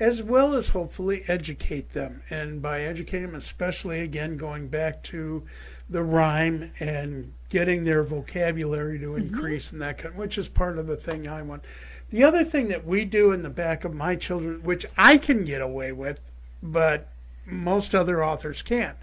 As 0.00 0.22
well 0.22 0.54
as 0.54 0.70
hopefully 0.70 1.22
educate 1.28 1.90
them. 1.90 2.22
And 2.28 2.60
by 2.60 2.82
educating 2.82 3.28
them, 3.28 3.34
especially 3.36 4.00
again 4.00 4.36
going 4.36 4.68
back 4.68 5.02
to 5.04 5.44
the 5.88 6.02
rhyme 6.02 6.72
and 6.80 7.32
getting 7.50 7.84
their 7.84 8.02
vocabulary 8.02 8.98
to 8.98 9.08
mm-hmm. 9.08 9.26
increase 9.26 9.70
and 9.70 9.80
that 9.82 9.98
kind 9.98 10.16
which 10.16 10.38
is 10.38 10.48
part 10.48 10.78
of 10.78 10.86
the 10.86 10.96
thing 10.96 11.28
I 11.28 11.42
want. 11.42 11.64
The 12.10 12.24
other 12.24 12.44
thing 12.44 12.68
that 12.68 12.86
we 12.86 13.04
do 13.04 13.32
in 13.32 13.42
the 13.42 13.50
back 13.50 13.84
of 13.84 13.94
my 13.94 14.16
children, 14.16 14.62
which 14.62 14.86
I 14.96 15.18
can 15.18 15.44
get 15.44 15.60
away 15.60 15.92
with, 15.92 16.20
but 16.62 17.08
most 17.46 17.94
other 17.94 18.24
authors 18.24 18.62
can't, 18.62 18.96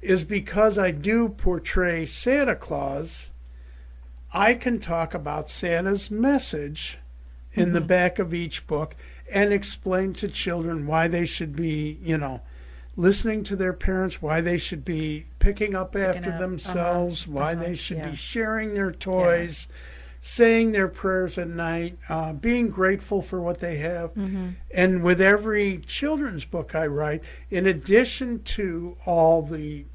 is 0.00 0.24
because 0.24 0.78
I 0.78 0.90
do 0.90 1.28
portray 1.28 2.06
Santa 2.06 2.56
Claus, 2.56 3.30
I 4.32 4.54
can 4.54 4.78
talk 4.78 5.14
about 5.14 5.50
Santa's 5.50 6.10
message 6.10 6.98
in 7.52 7.72
the 7.72 7.80
mm-hmm. 7.80 7.88
back 7.88 8.18
of 8.18 8.32
each 8.32 8.66
book 8.66 8.94
and 9.30 9.52
explain 9.52 10.12
to 10.14 10.28
children 10.28 10.86
why 10.86 11.08
they 11.08 11.24
should 11.24 11.54
be, 11.54 11.98
you 12.02 12.18
know, 12.18 12.40
listening 12.96 13.42
to 13.44 13.56
their 13.56 13.72
parents, 13.72 14.20
why 14.20 14.40
they 14.40 14.58
should 14.58 14.84
be 14.84 15.26
picking 15.38 15.74
up 15.74 15.96
after 15.96 16.32
up, 16.32 16.38
themselves, 16.38 17.22
uh-huh, 17.22 17.32
why 17.32 17.52
uh-huh, 17.52 17.62
they 17.62 17.74
should 17.74 17.98
yeah. 17.98 18.10
be 18.10 18.16
sharing 18.16 18.74
their 18.74 18.92
toys, 18.92 19.68
saying 20.20 20.72
their 20.72 20.88
prayers 20.88 21.38
at 21.38 21.48
night, 21.48 21.96
uh, 22.08 22.32
being 22.32 22.68
grateful 22.68 23.22
for 23.22 23.40
what 23.40 23.60
they 23.60 23.78
have. 23.78 24.12
Mm-hmm. 24.14 24.50
And 24.72 25.02
with 25.02 25.20
every 25.20 25.78
children's 25.78 26.44
book 26.44 26.74
I 26.74 26.86
write, 26.86 27.22
in 27.48 27.66
addition 27.66 28.42
to 28.42 28.96
all 29.06 29.42
the 29.42 29.86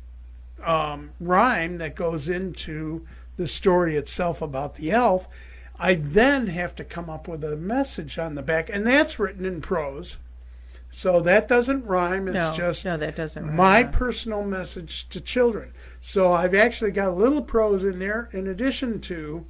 um, 0.64 1.12
rhyme 1.20 1.78
that 1.78 1.96
goes 1.96 2.28
into 2.28 3.06
the 3.38 3.48
story 3.48 3.96
itself 3.98 4.42
about 4.42 4.76
the 4.76 4.92
elf, 4.92 5.28
I 5.80 5.96
then 5.96 6.48
have 6.48 6.76
to 6.76 6.84
come 6.84 7.10
up 7.10 7.28
with 7.28 7.44
a 7.44 7.56
message 7.56 8.18
on 8.18 8.36
the 8.36 8.42
back, 8.42 8.70
and 8.70 8.86
that's 8.88 9.20
written 9.20 9.46
in 9.46 9.62
prose. 9.62 10.20
So 10.90 11.20
that 11.22 11.50
doesn't 11.50 11.86
rhyme. 11.86 12.30
It's 12.30 12.36
no, 12.36 12.54
just 12.56 12.86
no, 12.86 12.96
that 12.96 13.16
doesn't. 13.18 13.46
rhyme, 13.46 13.56
my 13.58 13.82
no. 13.84 13.90
personal 13.90 14.44
message 14.44 15.10
to 15.10 15.20
children. 15.20 15.74
So 16.00 16.32
I've 16.32 16.56
actually 16.56 16.92
got 16.92 17.10
a 17.10 17.14
little 17.14 17.42
prose 17.42 17.84
in 17.84 18.00
there 18.00 18.30
in 18.32 18.48
addition 18.48 19.02
to 19.02 19.46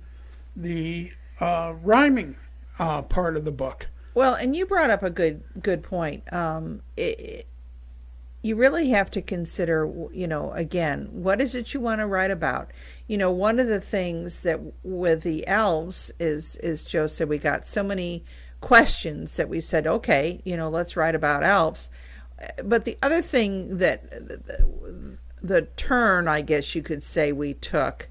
the 0.55 1.11
uh, 1.39 1.75
rhyming 1.83 2.37
uh, 2.79 3.03
part 3.03 3.37
of 3.37 3.45
the 3.45 3.51
book. 3.51 3.87
Well, 4.15 4.33
and 4.33 4.55
you 4.55 4.65
brought 4.65 4.89
up 4.89 5.03
a 5.03 5.09
good 5.09 5.43
good 5.61 5.83
point. 5.83 6.31
Um, 6.33 6.81
it, 6.97 7.19
it- 7.19 7.47
you 8.41 8.55
really 8.55 8.89
have 8.89 9.09
to 9.09 9.23
consider, 9.23 9.91
you 10.13 10.27
know, 10.27 10.51
again, 10.51 11.07
what 11.11 11.41
is 11.41 11.55
it 11.55 11.73
you 11.73 11.79
want 11.79 11.99
to 11.99 12.05
write 12.05 12.29
about? 12.29 12.69
You 13.07 13.17
know, 13.17 13.31
one 13.31 13.59
of 13.59 13.67
the 13.67 13.81
things 13.81 14.41
that 14.43 14.59
with 14.83 15.21
the 15.21 15.47
elves 15.47 16.11
is, 16.19 16.55
is 16.57 16.83
Joe 16.83 17.07
said 17.07 17.29
we 17.29 17.37
got 17.37 17.67
so 17.67 17.83
many 17.83 18.23
questions 18.61 19.35
that 19.37 19.47
we 19.47 19.61
said, 19.61 19.85
okay, 19.85 20.41
you 20.43 20.57
know, 20.57 20.69
let's 20.69 20.97
write 20.97 21.13
about 21.13 21.43
elves. 21.43 21.89
But 22.63 22.83
the 22.83 22.97
other 23.01 23.21
thing 23.21 23.77
that 23.77 24.09
the, 24.09 25.17
the 25.41 25.61
turn, 25.77 26.27
I 26.27 26.41
guess 26.41 26.73
you 26.73 26.81
could 26.81 27.03
say, 27.03 27.31
we 27.31 27.53
took 27.53 28.09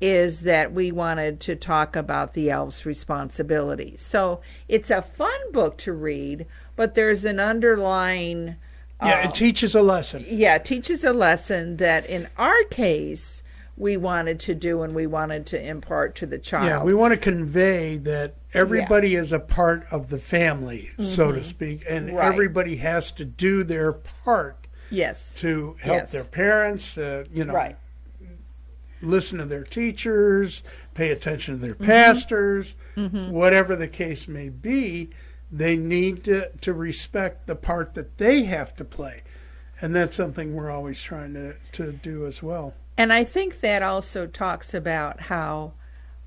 is 0.00 0.40
that 0.40 0.72
we 0.72 0.90
wanted 0.90 1.40
to 1.40 1.54
talk 1.54 1.94
about 1.94 2.34
the 2.34 2.50
elves' 2.50 2.84
responsibility. 2.84 3.94
So 3.96 4.40
it's 4.68 4.90
a 4.90 5.00
fun 5.00 5.52
book 5.52 5.78
to 5.78 5.92
read, 5.92 6.46
but 6.74 6.94
there's 6.94 7.24
an 7.24 7.38
underlying. 7.38 8.56
Yeah, 9.00 9.20
it 9.20 9.26
um, 9.26 9.32
teaches 9.32 9.74
a 9.74 9.82
lesson. 9.82 10.24
Yeah, 10.28 10.56
it 10.56 10.64
teaches 10.64 11.04
a 11.04 11.12
lesson 11.12 11.76
that 11.76 12.04
in 12.06 12.26
our 12.36 12.64
case 12.64 13.43
we 13.76 13.96
wanted 13.96 14.38
to 14.40 14.54
do 14.54 14.82
and 14.82 14.94
we 14.94 15.06
wanted 15.06 15.46
to 15.46 15.60
impart 15.62 16.14
to 16.16 16.26
the 16.26 16.38
child. 16.38 16.66
Yeah, 16.66 16.82
we 16.84 16.94
want 16.94 17.12
to 17.12 17.16
convey 17.18 17.96
that 17.98 18.36
everybody 18.52 19.14
is 19.16 19.32
a 19.32 19.38
part 19.40 19.84
of 19.90 20.10
the 20.10 20.18
family, 20.18 20.90
so 21.00 21.32
to 21.32 21.42
speak, 21.42 21.82
and 21.88 22.06
Mm-hmm. 22.08 22.16
Right. 22.16 22.32
everybody 22.32 22.76
has 22.76 23.10
to 23.12 23.24
do 23.24 23.64
their 23.64 23.92
part 23.92 24.66
yes. 24.90 25.34
to 25.36 25.76
help 25.82 25.98
Yes. 26.02 26.12
their 26.12 26.24
parents, 26.24 26.96
uh, 26.96 27.24
you 27.32 27.44
know, 27.44 27.52
Right. 27.54 27.76
listen 29.02 29.38
to 29.38 29.44
their 29.44 29.64
teachers, 29.64 30.62
pay 30.94 31.10
attention 31.10 31.54
to 31.56 31.60
their 31.60 31.74
Mm-hmm. 31.74 31.84
pastors, 31.86 32.76
whatever 32.94 33.74
the 33.76 33.88
case 33.88 34.28
may 34.28 34.48
be, 34.48 35.10
they 35.50 35.76
need 35.76 36.24
to, 36.24 36.50
to 36.60 36.72
respect 36.72 37.46
the 37.46 37.54
part 37.56 37.94
that 37.94 38.18
they 38.18 38.44
have 38.44 38.74
to 38.76 38.84
play. 38.84 39.22
And 39.80 39.94
that's 39.94 40.16
something 40.16 40.54
we're 40.54 40.70
always 40.70 41.02
trying 41.02 41.34
to, 41.34 41.56
to 41.72 41.92
do 41.92 42.26
as 42.26 42.42
well. 42.42 42.74
And 42.96 43.12
I 43.12 43.24
think 43.24 43.60
that 43.60 43.82
also 43.82 44.26
talks 44.26 44.72
about 44.72 45.22
how 45.22 45.72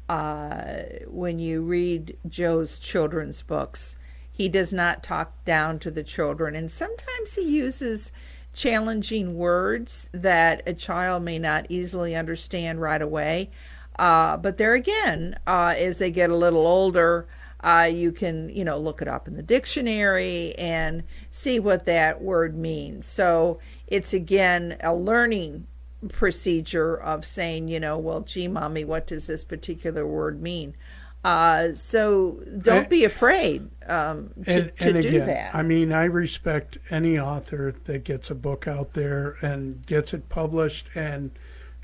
uh, 0.10 0.84
when 1.08 1.40
you 1.40 1.62
read 1.62 2.18
Joe's 2.28 2.80
children's 2.80 3.42
books, 3.42 3.96
he 4.32 4.50
does 4.50 4.74
not 4.74 5.04
talk 5.04 5.44
down 5.46 5.80
to 5.80 5.92
the 5.92 6.04
children. 6.04 6.56
And 6.56 6.72
sometimes 6.72 7.36
he 7.36 7.44
uses 7.44 8.12
challenging 8.54 9.36
words 9.36 10.10
that 10.12 10.62
a 10.66 10.74
child 10.74 11.24
may 11.24 11.40
not 11.40 11.66
easily 11.70 12.16
understand 12.16 12.82
right 12.82 13.02
away. 13.02 13.50
Uh, 13.98 14.38
but 14.38 14.58
there 14.58 14.74
again, 14.74 15.40
uh, 15.48 15.74
as 15.78 15.98
they 15.98 16.12
get 16.12 16.30
a 16.30 16.36
little 16.36 16.68
older, 16.68 17.28
uh, 17.62 17.90
you 17.92 18.12
can, 18.12 18.50
you 18.50 18.64
know, 18.64 18.78
look 18.78 19.02
it 19.02 19.08
up 19.08 19.28
in 19.28 19.36
the 19.36 19.44
dictionary 19.44 20.54
and 20.56 21.04
see 21.32 21.60
what 21.60 21.86
that 21.86 22.22
word 22.22 22.56
means. 22.56 23.08
So 23.08 23.60
it's 23.88 24.14
again 24.14 24.78
a 24.82 24.94
learning 24.94 25.66
procedure 26.10 26.96
of 26.96 27.26
saying, 27.26 27.68
you 27.68 27.80
know, 27.80 27.98
well, 27.98 28.22
gee, 28.22 28.48
mommy, 28.48 28.84
what 28.84 29.08
does 29.08 29.28
this 29.28 29.44
particular 29.44 30.06
word 30.06 30.42
mean? 30.42 30.76
Uh, 31.24 31.74
so 31.74 32.40
don't 32.62 32.80
And- 32.82 32.90
be 32.90 33.04
afraid 33.04 33.70
um, 33.88 34.30
to, 34.46 34.52
and, 34.52 34.78
to 34.78 34.86
and 34.90 35.02
do 35.02 35.10
again, 35.10 35.28
that. 35.28 35.56
I 35.56 35.64
mean, 35.64 35.92
I 35.92 36.06
respect 36.06 36.78
any 36.90 37.20
author 37.20 37.74
that 37.86 38.04
gets 38.04 38.30
a 38.30 38.36
book 38.36 38.68
out 38.68 38.92
there 38.92 39.38
and 39.42 39.86
gets 39.86 40.14
it 40.14 40.30
published 40.30 40.88
and 40.96 41.32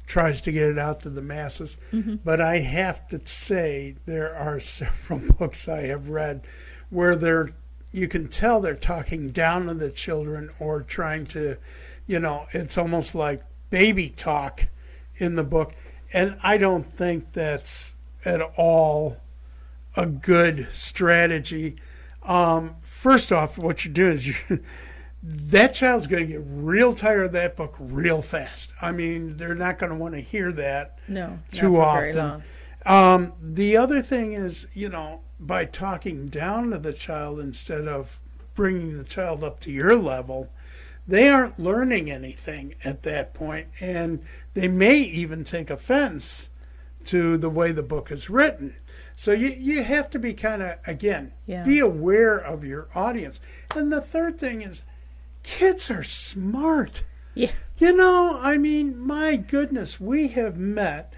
tries 0.05 0.41
to 0.41 0.51
get 0.51 0.63
it 0.63 0.77
out 0.77 1.01
to 1.01 1.09
the 1.09 1.21
masses. 1.21 1.77
Mm-hmm. 1.91 2.17
But 2.23 2.41
I 2.41 2.59
have 2.59 3.07
to 3.09 3.21
say, 3.25 3.95
there 4.05 4.33
are 4.33 4.59
several 4.61 5.19
books 5.19 5.67
I 5.67 5.87
have 5.87 6.09
read 6.09 6.45
where 6.89 7.15
they're 7.15 7.49
you 7.93 8.07
can 8.07 8.27
tell 8.27 8.59
they're 8.59 8.73
talking 8.75 9.29
down 9.29 9.67
to 9.67 9.73
the 9.75 9.91
children 9.91 10.49
or 10.59 10.81
trying 10.81 11.25
to, 11.25 11.57
you 12.07 12.19
know, 12.19 12.47
it's 12.51 12.77
almost 12.77 13.13
like 13.13 13.43
baby 13.73 14.07
talk 14.07 14.67
in 15.15 15.35
the 15.35 15.43
book. 15.43 15.73
And 16.13 16.37
I 16.43 16.57
don't 16.57 16.83
think 16.83 17.33
that's 17.33 17.95
at 18.23 18.39
all 18.55 19.17
a 19.97 20.05
good 20.05 20.67
strategy. 20.71 21.77
Um, 22.21 22.75
first 22.83 23.31
off, 23.31 23.57
what 23.57 23.83
you 23.83 23.89
do 23.89 24.11
is 24.11 24.27
you, 24.27 24.59
that 25.23 25.73
child's 25.73 26.05
going 26.05 26.27
to 26.27 26.33
get 26.33 26.43
real 26.45 26.93
tired 26.93 27.25
of 27.25 27.31
that 27.31 27.55
book 27.55 27.75
real 27.79 28.21
fast. 28.21 28.71
I 28.79 28.91
mean, 28.91 29.37
they're 29.37 29.55
not 29.55 29.79
going 29.79 29.91
to 29.91 29.97
want 29.97 30.13
to 30.13 30.21
hear 30.21 30.51
that 30.51 30.99
no, 31.07 31.39
too 31.51 31.73
not 31.73 31.95
for 31.95 31.99
very 31.99 32.19
often. 32.19 32.43
Um, 32.85 33.33
the 33.41 33.75
other 33.75 34.03
thing 34.03 34.33
is, 34.33 34.67
you 34.75 34.87
know, 34.87 35.21
by 35.39 35.65
talking 35.65 36.27
down 36.27 36.69
to 36.69 36.77
the 36.77 36.93
child 36.93 37.39
instead 37.39 37.87
of 37.87 38.19
bringing 38.53 38.99
the 38.99 39.03
child 39.03 39.43
up 39.43 39.59
to 39.61 39.71
your 39.71 39.95
level, 39.95 40.49
they 41.07 41.27
aren't 41.29 41.59
learning 41.59 42.09
anything 42.09 42.75
at 42.83 43.03
that 43.03 43.33
point, 43.33 43.67
and 43.79 44.23
they 44.53 44.67
may 44.67 44.97
even 44.97 45.43
take 45.43 45.69
offense 45.69 46.49
to 47.05 47.37
the 47.37 47.49
way 47.49 47.71
the 47.71 47.83
book 47.83 48.11
is 48.11 48.29
written. 48.29 48.75
So 49.15 49.31
you, 49.31 49.49
you 49.49 49.83
have 49.83 50.09
to 50.11 50.19
be 50.19 50.33
kind 50.33 50.63
of, 50.63 50.77
again, 50.87 51.33
Yeah. 51.45 51.63
be 51.63 51.79
aware 51.79 52.37
of 52.37 52.63
your 52.63 52.87
audience. 52.95 53.39
And 53.75 53.91
the 53.91 54.01
third 54.01 54.39
thing 54.39 54.61
is, 54.61 54.83
kids 55.43 55.91
are 55.91 56.03
smart. 56.03 57.03
Yeah, 57.35 57.51
You 57.77 57.95
know, 57.95 58.39
I 58.41 58.57
mean, 58.57 58.97
my 58.97 59.35
goodness, 59.35 59.99
we 59.99 60.29
have 60.29 60.55
met 60.57 61.13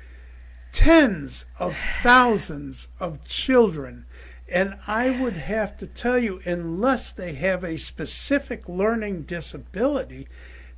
tens 0.72 1.46
of 1.60 1.76
thousands 2.02 2.88
of 3.00 3.24
children. 3.24 4.06
And 4.48 4.78
I 4.88 5.10
would 5.10 5.38
have 5.38 5.76
to 5.78 5.88
tell 5.88 6.18
you, 6.20 6.40
unless 6.46 7.12
they 7.12 7.34
have 7.34 7.64
a 7.64 7.78
specific 7.78 8.70
learning 8.70 9.24
disability, 9.24 10.28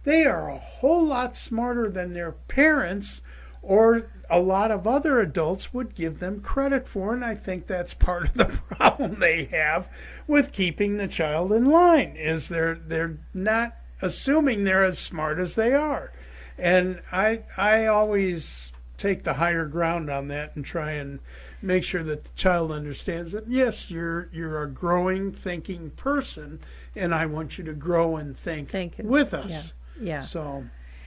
they 0.04 0.26
are 0.26 0.50
a 0.50 0.58
whole 0.58 1.06
lot 1.06 1.36
smarter 1.36 1.90
than 1.90 2.14
their 2.14 2.32
parents 2.32 3.22
or 3.62 4.10
a 4.30 4.40
lot 4.40 4.72
of 4.72 4.88
other 4.88 5.20
adults 5.20 5.74
would 5.74 5.96
give 5.96 6.20
them 6.20 6.40
credit 6.40 6.88
for. 6.88 7.14
And 7.14 7.26
I 7.26 7.36
think 7.36 7.68
that's 7.68 7.94
part 7.94 8.28
of 8.28 8.34
the 8.36 8.46
problem 8.76 9.20
they 9.20 9.46
have 9.46 9.90
with 10.26 10.54
keeping 10.54 10.98
the 10.98 11.08
child 11.08 11.52
in 11.52 11.70
line 11.70 12.16
is 12.16 12.48
they're 12.48 12.76
they're 12.76 13.18
not 13.34 13.76
assuming 14.02 14.64
they're 14.64 14.86
as 14.86 15.00
smart 15.00 15.40
as 15.40 15.56
they 15.56 15.74
are. 15.74 16.14
And 16.58 17.02
I 17.12 17.42
I 17.58 17.86
always 17.88 18.72
take 18.98 19.24
the 19.24 19.36
higher 19.36 19.66
ground 19.68 20.10
on 20.10 20.28
that 20.28 20.56
and 20.56 20.66
try 20.66 20.92
and 20.92 21.20
make 21.62 21.84
sure 21.84 22.04
that 22.04 22.24
the 22.24 22.30
child 22.36 22.72
understands 22.72 23.32
that 23.32 23.48
yes, 23.48 23.90
you're 23.90 24.30
you're 24.34 24.62
a 24.62 24.68
growing, 24.68 25.32
thinking 25.32 25.92
person, 25.92 26.60
and 26.96 27.14
I 27.14 27.26
want 27.28 27.58
you 27.58 27.64
to 27.66 27.74
grow 27.74 28.18
and 28.18 28.36
think, 28.36 28.70
Think 28.70 28.96
with 29.00 29.34
us. 29.34 29.74
Yeah. 30.00 30.22
So 30.22 30.66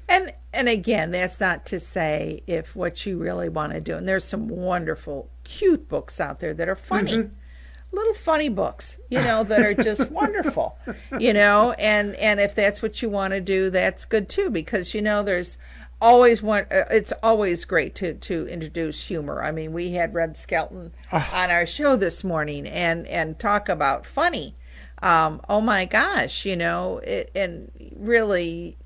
And 0.09 0.33
and 0.53 0.69
again, 0.69 1.11
that's 1.11 1.41
not 1.41 1.67
to 1.67 1.79
say 1.79 2.43
if 2.47 2.75
what 2.75 3.07
you 3.07 3.19
really 3.19 3.49
want 3.49 3.73
to 3.73 3.81
do. 3.81 3.97
And 3.97 4.07
there's 4.07 4.25
some 4.25 4.49
wonderful, 4.49 5.29
cute 5.45 5.89
books 5.89 6.21
out 6.21 6.41
there 6.41 6.55
that 6.55 6.69
are 6.69 6.77
funny. 6.77 7.13
Mm-hmm. 7.19 7.35
Little 7.93 8.15
funny 8.15 8.49
books, 8.49 8.99
you 9.11 9.19
know, 9.19 9.43
that 9.43 9.67
are 9.67 9.75
just 9.75 10.11
wonderful. 10.13 10.79
You 11.19 11.33
know, 11.33 11.73
and 11.73 12.15
and 12.17 12.39
if 12.39 12.55
that's 12.55 12.83
what 12.83 13.03
you 13.03 13.11
want 13.11 13.33
to 13.33 13.41
do, 13.41 13.69
that's 13.69 14.05
good 14.05 14.29
too 14.29 14.49
because 14.49 14.95
you 14.95 15.03
know 15.03 15.25
there's 15.25 15.59
always 16.01 16.43
one 16.43 16.67
uh, 16.71 16.85
it's 16.91 17.13
always 17.23 17.65
great 17.65 17.95
to 17.97 18.15
to 18.15 18.47
introduce 18.49 19.05
humor. 19.05 19.43
I 19.43 19.51
mean, 19.51 19.73
we 19.73 19.93
had 19.93 20.15
Red 20.15 20.37
Skelton 20.37 20.93
on 21.13 21.51
our 21.51 21.67
show 21.67 21.97
this 21.97 22.25
morning 22.25 22.67
and 22.67 23.07
and 23.07 23.39
talk 23.39 23.69
about 23.69 24.07
funny. 24.07 24.57
Um, 25.03 25.41
oh 25.49 25.61
my 25.61 25.87
gosh, 25.87 26.45
you 26.45 26.57
know, 26.57 26.99
it, 26.99 27.31
and 27.35 27.71
really 27.97 28.77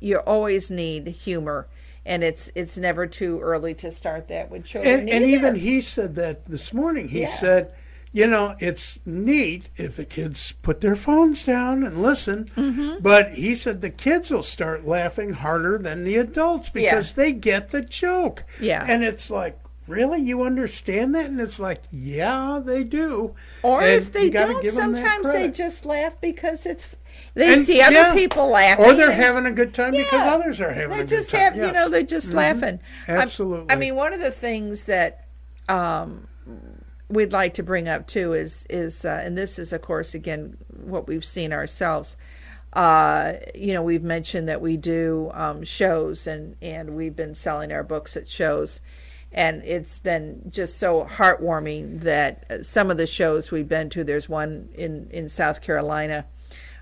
you 0.00 0.18
always 0.18 0.70
need 0.70 1.08
humor 1.08 1.66
and 2.06 2.24
it's 2.24 2.50
it's 2.54 2.78
never 2.78 3.06
too 3.06 3.38
early 3.40 3.74
to 3.74 3.90
start 3.90 4.28
that 4.28 4.50
with 4.50 4.64
children 4.64 5.00
and, 5.00 5.10
and 5.10 5.24
even 5.26 5.54
he 5.56 5.80
said 5.80 6.14
that 6.14 6.46
this 6.46 6.72
morning. 6.72 7.08
He 7.08 7.20
Yeah. 7.20 7.26
said, 7.26 7.72
you 8.12 8.26
know, 8.26 8.56
it's 8.58 9.00
neat 9.06 9.68
if 9.76 9.96
the 9.96 10.04
kids 10.04 10.52
put 10.62 10.80
their 10.80 10.96
phones 10.96 11.42
down 11.42 11.82
and 11.84 12.02
listen, 12.02 12.50
Mm-hmm. 12.56 13.02
but 13.02 13.32
he 13.34 13.54
said 13.54 13.80
the 13.80 13.90
kids 13.90 14.30
will 14.30 14.42
start 14.42 14.86
laughing 14.86 15.30
harder 15.34 15.78
than 15.78 16.04
the 16.04 16.16
adults 16.16 16.70
because 16.70 17.14
they 17.14 17.32
get 17.32 17.70
the 17.70 17.82
joke. 17.82 18.44
Yeah. 18.60 18.84
And 18.88 19.04
it's 19.04 19.30
like, 19.30 19.58
really? 19.86 20.20
You 20.20 20.42
understand 20.42 21.14
that? 21.14 21.26
And 21.26 21.40
it's 21.40 21.58
like, 21.60 21.82
yeah, 21.90 22.60
they 22.64 22.84
do. 22.84 23.34
or 23.62 23.80
And 23.82 23.90
if 23.90 24.12
they 24.12 24.30
don't 24.30 24.60
give 24.62 24.76
'em 24.78 24.92
that 24.92 24.98
sometimes 25.04 25.30
they 25.32 25.48
just 25.48 25.84
laugh 25.84 26.20
because 26.20 26.64
it's 26.66 26.86
they 27.34 27.52
And, 27.54 27.62
see 27.62 27.80
other 27.80 27.92
yeah, 27.94 28.14
people 28.14 28.48
laughing 28.48 28.84
Or 28.84 28.94
they're 28.94 29.10
having 29.10 29.44
a 29.46 29.52
good 29.52 29.74
time 29.74 29.92
because 29.92 30.26
others 30.26 30.60
are 30.60 30.72
having 30.72 30.98
good 30.98 31.08
just 31.08 31.30
time. 31.30 31.40
have 31.40 31.56
you 31.56 31.62
Yes. 31.62 31.74
Mm-hmm. 31.74 31.84
know 31.84 31.88
they're 31.90 32.02
just 32.02 32.32
laughing 32.32 32.80
I'm- 33.06 33.18
Absolutely. 33.20 33.66
I, 33.70 33.76
mean 33.76 33.96
one 33.96 34.12
of 34.12 34.20
the 34.20 34.30
things 34.30 34.84
that 34.84 35.26
um 35.68 36.26
we'd 37.08 37.32
like 37.32 37.54
to 37.54 37.62
bring 37.62 37.88
up 37.88 38.06
too 38.06 38.32
is 38.32 38.66
is 38.68 39.04
uh, 39.04 39.20
and 39.24 39.36
this 39.36 39.58
is 39.58 39.72
of 39.72 39.82
course 39.82 40.14
again 40.14 40.56
what 40.68 41.06
we've 41.06 41.24
seen 41.24 41.52
ourselves 41.52 42.16
uh 42.74 43.32
you 43.54 43.72
know 43.72 43.82
we've 43.82 44.02
mentioned 44.02 44.48
that 44.48 44.60
we 44.60 44.76
do 44.76 45.30
um 45.32 45.64
shows 45.64 46.26
and 46.26 46.56
and 46.60 46.90
we've 46.90 47.16
been 47.16 47.34
selling 47.34 47.72
our 47.72 47.82
books 47.82 48.16
at 48.16 48.28
shows 48.28 48.80
and 49.32 49.62
it's 49.64 49.98
been 49.98 50.42
just 50.50 50.78
so 50.78 51.04
heartwarming 51.04 52.00
that 52.00 52.64
some 52.64 52.90
of 52.90 52.96
the 52.96 53.06
shows 53.06 53.50
we've 53.50 53.68
been 53.68 53.88
to 53.88 54.04
there's 54.04 54.28
one 54.28 54.68
in 54.74 55.08
in 55.10 55.28
South 55.28 55.60
Carolina 55.60 56.26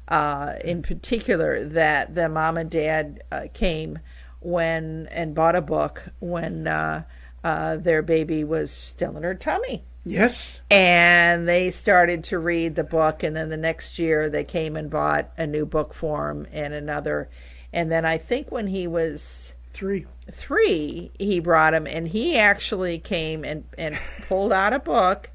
uh, 0.09 0.55
in 0.65 0.83
particular 0.83 1.65
that 1.65 2.15
the 2.15 2.29
mom 2.29 2.57
and 2.57 2.71
dad 2.71 3.23
uh, 3.33 3.47
came 3.53 3.99
when 4.41 5.09
and 5.11 5.35
bought 5.35 5.57
a 5.57 5.61
book 5.61 6.09
when 6.21 6.69
uh, 6.69 7.03
uh, 7.43 7.77
their 7.77 8.03
baby 8.03 8.45
was 8.45 8.71
still 8.71 9.17
in 9.17 9.23
her 9.23 9.35
tummy. 9.35 9.85
Yes. 10.07 10.62
And 10.71 11.49
they 11.49 11.73
started 11.73 12.23
to 12.25 12.38
read 12.38 12.77
the 12.77 12.85
book, 12.85 13.25
and 13.25 13.35
then 13.35 13.49
the 13.49 13.57
next 13.57 13.99
year 13.99 14.31
they 14.31 14.45
came 14.45 14.77
and 14.77 14.88
bought 14.88 15.31
a 15.37 15.49
new 15.49 15.66
book 15.66 15.92
for 15.92 16.31
him 16.31 16.47
and 16.53 16.73
another. 16.73 17.29
And 17.73 17.90
then 17.90 18.05
I 18.05 18.16
think 18.16 18.53
when 18.53 18.69
he 18.69 18.87
was 18.87 19.55
Three. 19.73 20.07
three, 20.31 21.11
he 21.19 21.40
brought 21.40 21.75
him, 21.75 21.88
and 21.88 22.07
he 22.07 22.38
actually 22.38 23.01
came 23.01 23.45
and, 23.45 23.64
and 23.77 23.99
pulled 24.29 24.53
out 24.53 24.73
a 24.73 24.79
book 24.79 25.31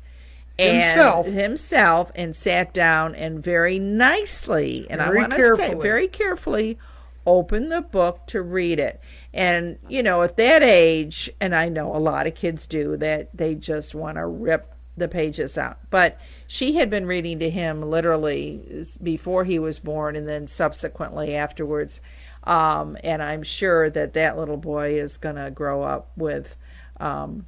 and 0.57 0.81
Himself. 0.83 1.27
himself 1.27 2.11
and 2.15 2.35
sat 2.35 2.73
down 2.73 3.15
and 3.15 3.43
very 3.43 3.79
nicely 3.79 4.87
and 4.89 5.01
Very 5.01 5.17
I 5.17 5.21
want 5.21 5.33
to 5.33 5.55
say 5.55 5.73
very 5.75 6.07
carefully 6.07 6.77
opened 7.25 7.71
the 7.71 7.81
book 7.81 8.25
to 8.27 8.41
read 8.41 8.79
it. 8.79 8.99
And 9.33 9.77
you 9.87 10.03
know, 10.03 10.21
at 10.23 10.37
that 10.37 10.63
age, 10.63 11.29
and 11.39 11.55
I 11.55 11.69
know 11.69 11.95
a 11.95 11.97
lot 11.97 12.27
of 12.27 12.35
kids 12.35 12.67
do 12.67 12.97
that, 12.97 13.35
they 13.35 13.55
just 13.55 13.95
want 13.95 14.17
to 14.17 14.25
rip 14.25 14.73
the 14.97 15.07
pages 15.07 15.57
out. 15.57 15.79
But 15.89 16.19
she 16.47 16.73
had 16.73 16.89
been 16.89 17.05
reading 17.05 17.39
to 17.39 17.49
him 17.49 17.81
literally 17.81 18.85
before 19.01 19.43
he 19.43 19.59
was 19.59 19.79
born, 19.79 20.15
and 20.15 20.27
then 20.27 20.47
subsequently 20.47 21.35
afterwards. 21.35 22.01
Um, 22.43 22.97
and 23.03 23.21
I'm 23.21 23.43
sure 23.43 23.89
that 23.89 24.13
that 24.13 24.37
little 24.37 24.57
boy 24.57 24.95
is 24.95 25.17
going 25.17 25.35
to 25.35 25.51
grow 25.51 25.83
up 25.83 26.11
with, 26.17 26.57
um, 26.99 27.45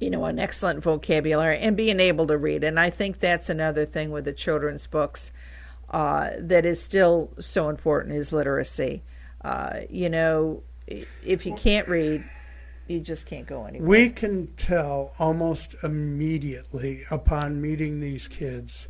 you 0.00 0.10
know, 0.10 0.24
an 0.24 0.38
excellent 0.38 0.82
vocabulary 0.82 1.58
and 1.58 1.76
being 1.76 2.00
able 2.00 2.26
to 2.28 2.38
read. 2.38 2.64
And 2.64 2.80
I 2.80 2.90
think 2.90 3.18
that's 3.18 3.50
another 3.50 3.84
thing 3.84 4.10
with 4.10 4.24
the 4.24 4.32
children's 4.32 4.86
books 4.86 5.32
uh, 5.94 6.30
that 6.38 6.64
is 6.64 6.82
still 6.82 7.30
so 7.40 7.68
important 7.68 8.14
is 8.16 8.32
literacy. 8.32 9.02
Uh, 9.42 9.80
you 9.88 10.08
know, 10.10 10.62
if 10.86 11.46
you 11.46 11.54
can't 11.54 11.86
read, 11.88 12.24
you 12.88 12.98
just 13.00 13.26
can't 13.26 13.46
go 13.46 13.64
anywhere. 13.66 13.88
We 13.88 14.10
can 14.10 14.48
tell 14.56 15.12
almost 15.18 15.74
immediately 15.82 17.04
upon 17.10 17.60
meeting 17.60 18.00
these 18.00 18.26
kids 18.28 18.88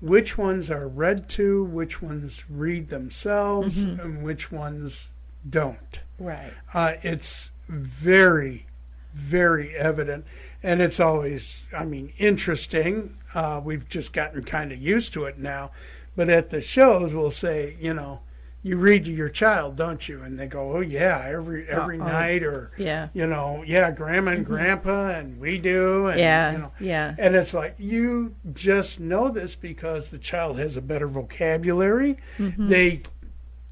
which 0.00 0.36
ones 0.36 0.68
are 0.68 0.88
read 0.88 1.28
to, 1.28 1.62
which 1.64 2.02
ones 2.02 2.42
read 2.50 2.88
themselves, 2.88 3.84
Mm-hmm. 3.86 4.00
and 4.00 4.24
which 4.24 4.50
ones 4.50 5.12
don't. 5.48 6.00
right. 6.18 6.52
Uh, 6.74 6.94
it's 7.02 7.52
very, 7.68 8.66
very 9.14 9.74
evident, 9.76 10.24
and 10.62 10.82
it's 10.82 10.98
always, 10.98 11.66
I 11.76 11.84
mean, 11.84 12.12
interesting. 12.18 13.16
Uh, 13.34 13.60
we've 13.64 13.88
just 13.88 14.12
gotten 14.12 14.42
kind 14.42 14.72
of 14.72 14.78
used 14.78 15.12
to 15.14 15.24
it 15.26 15.38
now, 15.38 15.70
but 16.16 16.28
at 16.28 16.50
the 16.50 16.60
shows, 16.60 17.12
we'll 17.14 17.30
say, 17.30 17.76
you 17.80 17.94
know, 17.94 18.20
you 18.64 18.76
read 18.78 19.04
to 19.06 19.10
your 19.10 19.28
child, 19.28 19.74
don't 19.76 20.08
you? 20.08 20.22
And 20.22 20.38
they 20.38 20.46
go, 20.46 20.76
oh 20.76 20.80
yeah, 20.80 21.24
every 21.26 21.66
every 21.66 21.98
Uh-oh. 21.98 22.06
night, 22.06 22.44
or 22.44 22.70
Yeah. 22.76 23.08
you 23.12 23.26
know, 23.26 23.64
yeah, 23.66 23.90
grandma 23.90 24.30
and 24.32 24.46
grandpa, 24.46 25.08
and 25.08 25.40
we 25.40 25.58
do, 25.58 26.06
and 26.06 26.20
Yeah, 26.20 26.52
you 26.52 26.58
know, 26.58 26.72
yeah. 26.78 27.14
and 27.18 27.34
it's 27.34 27.52
like 27.54 27.74
you 27.78 28.36
just 28.52 29.00
know 29.00 29.30
this 29.30 29.56
because 29.56 30.10
the 30.10 30.18
child 30.18 30.58
has 30.60 30.76
a 30.76 30.80
better 30.80 31.08
vocabulary. 31.08 32.18
Mm-hmm. 32.38 32.68
They 32.68 33.02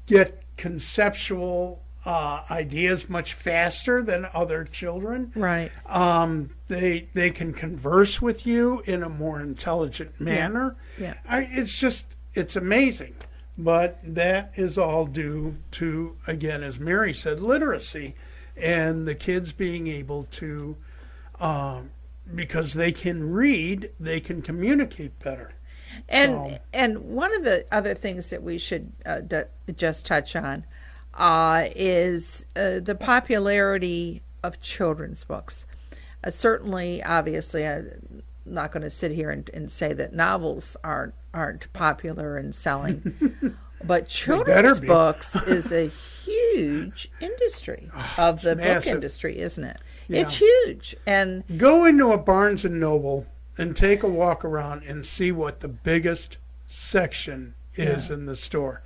get 0.07 0.43
conceptual 0.57 1.81
uh, 2.05 2.41
ideas 2.49 3.07
much 3.09 3.33
faster 3.33 4.01
than 4.01 4.27
other 4.33 4.65
children. 4.65 5.31
Right. 5.35 5.71
Um, 5.85 6.49
they 6.67 7.07
they 7.13 7.29
can 7.29 7.53
converse 7.53 8.21
with 8.21 8.45
you 8.45 8.81
in 8.85 9.03
a 9.03 9.09
more 9.09 9.39
intelligent 9.39 10.19
manner. 10.19 10.75
Yeah. 10.99 11.13
I, 11.29 11.47
it's 11.49 11.79
just 11.79 12.05
it's 12.33 12.55
amazing. 12.55 13.15
But 13.57 13.99
that 14.03 14.53
is 14.55 14.77
all 14.77 15.05
due 15.05 15.57
to 15.71 16.17
again, 16.25 16.63
as 16.63 16.79
Mary 16.79 17.13
said, 17.13 17.39
literacy, 17.39 18.15
and 18.55 19.07
the 19.07 19.15
kids 19.15 19.51
being 19.51 19.87
able 19.87 20.23
to, 20.23 20.77
um, 21.39 21.91
because 22.33 22.73
they 22.73 22.91
can 22.91 23.31
read, 23.31 23.91
they 23.99 24.19
can 24.19 24.41
communicate 24.41 25.19
better. 25.19 25.53
And 26.07 26.31
So- 26.31 26.59
and 26.73 26.99
one 26.99 27.35
of 27.35 27.43
the 27.43 27.65
other 27.71 27.93
things 27.93 28.29
that 28.29 28.41
we 28.41 28.57
should 28.57 28.93
uh, 29.05 29.19
d- 29.19 29.41
just 29.75 30.05
touch 30.05 30.35
on 30.35 30.65
uh, 31.13 31.65
is 31.75 32.45
uh, 32.55 32.79
the 32.79 32.95
popularity 32.95 34.21
of 34.43 34.61
children's 34.61 35.25
books. 35.25 35.65
Uh, 36.23 36.29
certainly, 36.31 37.03
obviously, 37.03 37.67
I'm 37.67 38.23
not 38.45 38.71
going 38.71 38.83
to 38.83 38.89
sit 38.89 39.11
here 39.11 39.29
and, 39.29 39.49
and 39.53 39.69
say 39.69 39.91
that 39.93 40.13
novels 40.13 40.77
aren't 40.83 41.13
aren't 41.33 41.71
popular 41.73 42.37
and 42.37 42.53
selling, 42.53 43.55
but 43.83 44.07
children's 44.07 44.79
books 44.79 45.35
is 45.47 45.71
a 45.71 45.87
huge 45.87 47.09
industry 47.19 47.89
of 48.17 48.41
the 48.41 48.55
book 48.55 48.87
industry, 48.87 49.39
isn't 49.39 49.63
it? 49.63 49.77
Yeah. 50.07 50.21
It's 50.21 50.35
huge, 50.35 50.95
and 51.05 51.43
Go 51.57 51.85
into 51.85 52.11
a 52.11 52.17
Barnes 52.17 52.65
and 52.65 52.79
Noble 52.79 53.25
and 53.57 53.75
take 53.75 54.03
a 54.03 54.07
walk 54.07 54.43
around 54.43 54.83
and 54.83 55.05
see 55.05 55.31
what 55.31 55.59
the 55.61 55.67
biggest 55.67 56.37
section 56.67 57.53
is 57.75 58.09
in 58.09 58.25
the 58.25 58.35
store. 58.35 58.81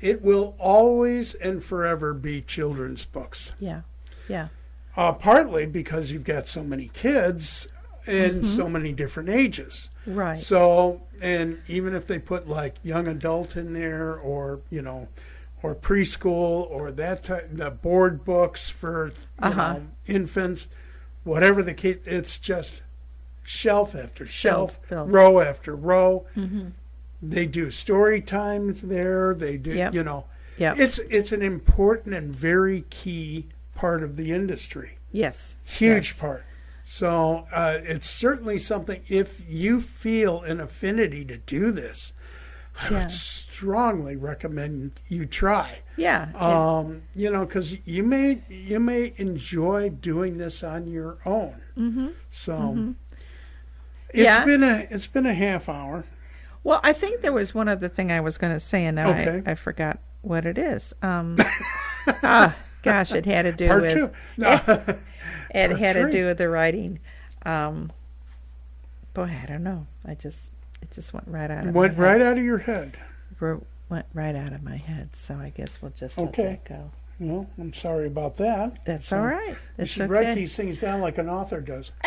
It 0.00 0.22
will 0.22 0.54
always 0.58 1.34
and 1.34 1.62
forever 1.64 2.14
be 2.14 2.40
children's 2.42 3.04
books. 3.04 3.52
yeah, 3.58 3.80
yeah, 4.28 4.48
Uh, 4.96 5.12
partly 5.12 5.66
because 5.66 6.12
you've 6.12 6.24
got 6.24 6.46
so 6.46 6.62
many 6.62 6.90
kids 6.92 7.66
and 8.08 8.44
so 8.46 8.68
many 8.68 8.92
different 8.92 9.28
ages. 9.28 9.90
right. 10.06 10.38
So, 10.38 11.02
and 11.20 11.60
even 11.68 11.94
if 11.94 12.06
they 12.06 12.18
put 12.18 12.48
like 12.48 12.76
young 12.82 13.06
adult 13.06 13.56
in 13.56 13.72
there 13.74 14.16
or, 14.16 14.60
you 14.70 14.82
know, 14.82 15.08
or 15.62 15.74
preschool 15.74 16.70
or 16.70 16.90
that 16.92 17.22
type, 17.24 17.48
the 17.52 17.70
board 17.70 18.24
books 18.24 18.68
for, 18.68 19.08
you 19.08 19.12
Uh-huh. 19.40 19.72
know, 19.74 19.86
infants, 20.06 20.68
whatever 21.24 21.62
the 21.62 21.74
case, 21.74 21.98
it's 22.04 22.38
just 22.38 22.82
shelf 23.42 23.94
after 23.94 24.24
shelf, 24.26 24.78
Shelf 24.88 25.08
row 25.10 25.40
after 25.40 25.74
row. 25.76 26.26
They 27.20 27.46
do 27.46 27.70
story 27.70 28.20
times 28.22 28.82
there. 28.82 29.34
They 29.34 29.56
do, 29.56 29.72
Yep. 29.72 29.92
you 29.94 30.04
know, 30.04 30.26
Yep. 30.58 30.78
it's 30.78 30.98
it's 31.10 31.32
an 31.32 31.42
important 31.42 32.14
and 32.14 32.34
very 32.34 32.84
key 32.90 33.48
part 33.74 34.02
of 34.02 34.16
the 34.16 34.30
industry. 34.32 34.98
Yes. 35.10 35.56
huge 35.64 36.08
yes. 36.10 36.20
part. 36.20 36.44
So 36.90 37.46
uh, 37.52 37.80
it's 37.82 38.08
certainly 38.08 38.56
something. 38.56 39.02
If 39.08 39.42
you 39.46 39.78
feel 39.78 40.40
an 40.40 40.58
affinity 40.58 41.22
to 41.26 41.36
do 41.36 41.70
this, 41.70 42.14
I 42.80 42.88
Yeah. 42.88 43.00
would 43.00 43.10
strongly 43.10 44.16
recommend 44.16 44.92
you 45.06 45.26
try. 45.26 45.80
Yeah. 45.98 46.28
Um, 46.34 47.02
you 47.14 47.30
know, 47.30 47.44
because 47.44 47.76
you 47.84 48.02
may 48.04 48.40
you 48.48 48.80
may 48.80 49.12
enjoy 49.18 49.90
doing 49.90 50.38
this 50.38 50.64
on 50.64 50.86
your 50.86 51.18
own. 51.26 51.60
Mm-hmm. 51.76 52.08
So 52.30 52.94
it's 54.08 54.24
Yeah. 54.24 54.46
been 54.46 54.62
a 54.62 54.86
it's 54.88 55.06
been 55.06 55.26
a 55.26 55.34
half 55.34 55.68
hour. 55.68 56.06
Well, 56.64 56.80
I 56.82 56.94
think 56.94 57.20
there 57.20 57.32
was 57.34 57.54
one 57.54 57.68
other 57.68 57.88
thing 57.90 58.10
I 58.10 58.20
was 58.20 58.38
going 58.38 58.54
to 58.54 58.60
say, 58.60 58.86
and 58.86 58.96
now 58.96 59.10
Okay. 59.10 59.42
I, 59.44 59.50
I 59.50 59.54
forgot 59.56 59.98
what 60.22 60.46
it 60.46 60.56
is. 60.56 60.94
Um, 61.02 61.36
ah, 62.22 62.56
gosh, 62.82 63.12
it 63.12 63.26
had 63.26 63.42
to 63.42 63.52
do 63.52 63.68
Part 63.68 63.82
with 63.82 63.92
two. 63.92 64.10
No. 64.38 64.58
it 65.54 65.70
had 65.78 65.94
to 65.94 66.10
do 66.10 66.26
with 66.26 66.38
the 66.38 66.48
writing. 66.48 67.00
Um, 67.44 67.92
boy, 69.14 69.30
I 69.42 69.46
don't 69.46 69.62
know. 69.62 69.86
I 70.04 70.14
just 70.14 70.50
it 70.82 70.90
just 70.92 71.12
went 71.12 71.26
right 71.28 71.50
out 71.50 71.66
of 71.66 71.74
Went 71.74 71.96
my 71.98 72.04
head. 72.04 72.12
right 72.12 72.22
out 72.26 72.38
of 72.38 72.44
your 72.44 72.58
head. 72.58 72.98
Ro- 73.40 73.64
went 73.88 74.06
right 74.14 74.34
out 74.36 74.52
of 74.52 74.62
my 74.62 74.76
head. 74.76 75.10
So 75.16 75.34
I 75.36 75.50
guess 75.50 75.80
we'll 75.80 75.92
just 75.92 76.18
let 76.18 76.28
Okay. 76.28 76.42
that 76.44 76.64
go. 76.64 76.90
Well, 77.20 77.48
I'm 77.58 77.72
sorry 77.72 78.06
about 78.06 78.36
that. 78.36 78.84
That's 78.84 79.08
So 79.08 79.18
all 79.18 79.26
right. 79.26 79.56
You 79.78 79.86
should 79.86 80.02
okay. 80.02 80.12
write 80.12 80.34
these 80.34 80.54
things 80.54 80.78
down 80.78 81.00
like 81.00 81.18
an 81.18 81.28
author 81.28 81.60
does. 81.60 81.90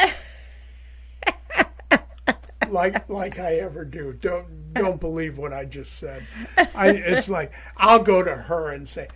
like 2.69 3.10
like 3.10 3.38
I 3.39 3.56
ever 3.56 3.84
do. 3.84 4.13
Don't 4.13 4.73
don't 4.73 4.99
believe 5.01 5.38
what 5.38 5.51
I 5.54 5.65
just 5.65 5.93
said. 5.93 6.25
I, 6.75 6.89
it's 6.91 7.27
like 7.27 7.51
I'll 7.77 7.99
go 8.04 8.23
to 8.23 8.34
her 8.34 8.71
and 8.71 8.88
say, 8.88 9.08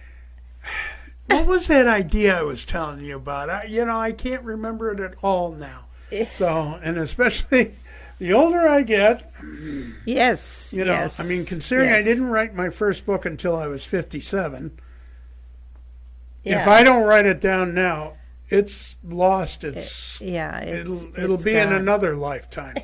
"What 1.27 1.45
was 1.45 1.67
that 1.67 1.88
idea 1.88 2.39
I 2.39 2.43
was 2.43 2.65
telling 2.65 2.99
you 3.01 3.15
about?" 3.17 3.49
I, 3.49 3.63
you 3.65 3.85
know, 3.85 3.99
I 3.99 4.11
can't 4.11 4.43
remember 4.43 4.91
it 4.91 4.99
at 4.99 5.15
all 5.21 5.51
now. 5.51 5.85
So, 6.29 6.79
and 6.83 6.97
especially 6.97 7.73
the 8.19 8.31
older 8.33 8.67
I 8.67 8.83
get, 8.83 9.31
Yes. 10.05 10.71
you 10.71 10.85
know, 10.85 10.91
yes, 10.91 11.19
I 11.19 11.23
mean, 11.23 11.45
considering 11.45 11.91
I 11.91 12.01
didn't 12.01 12.29
write 12.29 12.55
my 12.55 12.69
first 12.69 13.05
book 13.05 13.25
until 13.25 13.55
I 13.55 13.67
was 13.67 13.85
57, 13.85 14.79
if 16.43 16.67
I 16.67 16.83
don't 16.83 17.03
write 17.03 17.25
it 17.25 17.41
down 17.41 17.73
now, 17.73 18.13
it's 18.49 18.95
lost. 19.03 19.63
It's 19.63 20.21
Yeah. 20.21 20.59
It's, 20.59 20.81
it'll 20.89 21.17
it'll 21.17 21.35
it's 21.35 21.43
be 21.43 21.55
in 21.55 21.73
another 21.73 22.15
lifetime. 22.15 22.75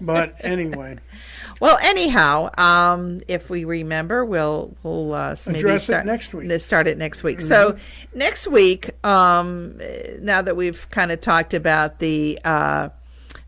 But 0.00 0.36
anyway, 0.40 0.98
Well, 1.60 1.78
anyhow, 1.82 2.50
um, 2.56 3.20
if 3.28 3.50
we 3.50 3.64
remember, 3.64 4.24
we'll 4.24 4.74
we'll 4.82 5.12
uh, 5.12 5.36
maybe 5.46 5.58
Address 5.58 5.82
it 5.82 5.84
start 5.84 6.06
next 6.06 6.32
week. 6.32 6.48
Mm-hmm. 6.48 6.58
Start 6.58 6.88
it 6.88 6.96
next 6.96 7.22
week. 7.22 7.42
So 7.42 7.76
next 8.14 8.48
week, 8.48 8.90
um, 9.04 9.78
now 10.20 10.40
that 10.40 10.56
we've 10.56 10.88
kind 10.88 11.12
of 11.12 11.20
talked 11.20 11.52
about 11.52 11.98
the 11.98 12.38
uh, 12.44 12.88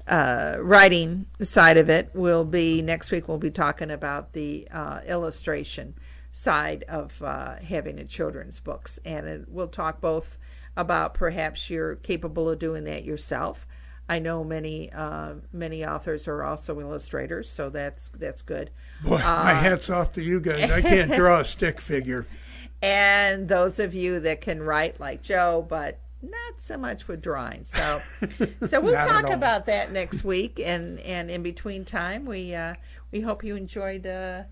uh, 0.07 0.57
writing 0.59 1.24
side 1.40 1.78
of 1.78 1.88
it, 1.88 2.11
will 2.12 2.44
be 2.44 2.83
next 2.83 3.11
week. 3.11 3.28
We'll 3.28 3.38
be 3.38 3.50
talking 3.50 3.90
about 3.90 4.35
the 4.35 4.68
uh, 4.70 5.00
illustration 5.07 5.94
side 6.33 6.85
of 6.88 7.22
uh, 7.22 7.57
having 7.57 7.98
a 7.98 8.05
children's 8.05 8.61
books, 8.61 8.98
and 9.07 9.26
it, 9.26 9.44
we'll 9.48 9.68
talk 9.68 10.02
both 10.02 10.37
about 10.76 11.14
perhaps 11.14 11.70
you're 11.70 11.96
capable 11.96 12.50
of 12.50 12.59
doing 12.59 12.85
that 12.85 13.05
yourself. 13.05 13.66
I 14.12 14.18
know 14.18 14.44
many 14.44 14.92
uh, 14.92 15.37
many 15.55 15.87
authors 15.87 16.29
are 16.29 16.42
also 16.42 16.79
illustrators, 16.81 17.48
so 17.48 17.70
that's 17.70 18.09
that's 18.09 18.42
good. 18.42 18.68
boy, 19.03 19.16
my 19.25 19.55
hats 19.55 19.88
off 19.88 20.12
to 20.12 20.22
you 20.22 20.38
guys. 20.38 20.70
I 20.70 20.83
can't 20.83 21.14
draw 21.14 21.40
a 21.40 21.44
stick 21.44 21.81
figure. 21.81 22.27
And 22.85 23.48
those 23.48 23.79
of 23.79 23.94
you 23.94 24.18
that 24.18 24.40
can 24.40 24.61
write 24.61 24.98
like 24.98 25.22
Joe, 25.22 25.64
but 25.68 26.01
not 26.20 26.55
so 26.57 26.77
much 26.77 27.07
with 27.07 27.22
drawing. 27.22 27.64
So, 27.64 28.01
so 28.66 28.81
we'll 28.81 28.94
talk 28.94 29.31
about 29.31 29.66
that 29.66 29.92
next 29.92 30.25
week, 30.25 30.59
and 30.59 30.98
and 30.98 31.31
in 31.31 31.44
between 31.44 31.85
time, 31.85 32.25
we 32.25 32.57
uh, 32.57 32.75
we 33.12 33.20
hope 33.20 33.44
you 33.44 33.55
enjoyed 33.55 34.05
uh, 34.05 34.42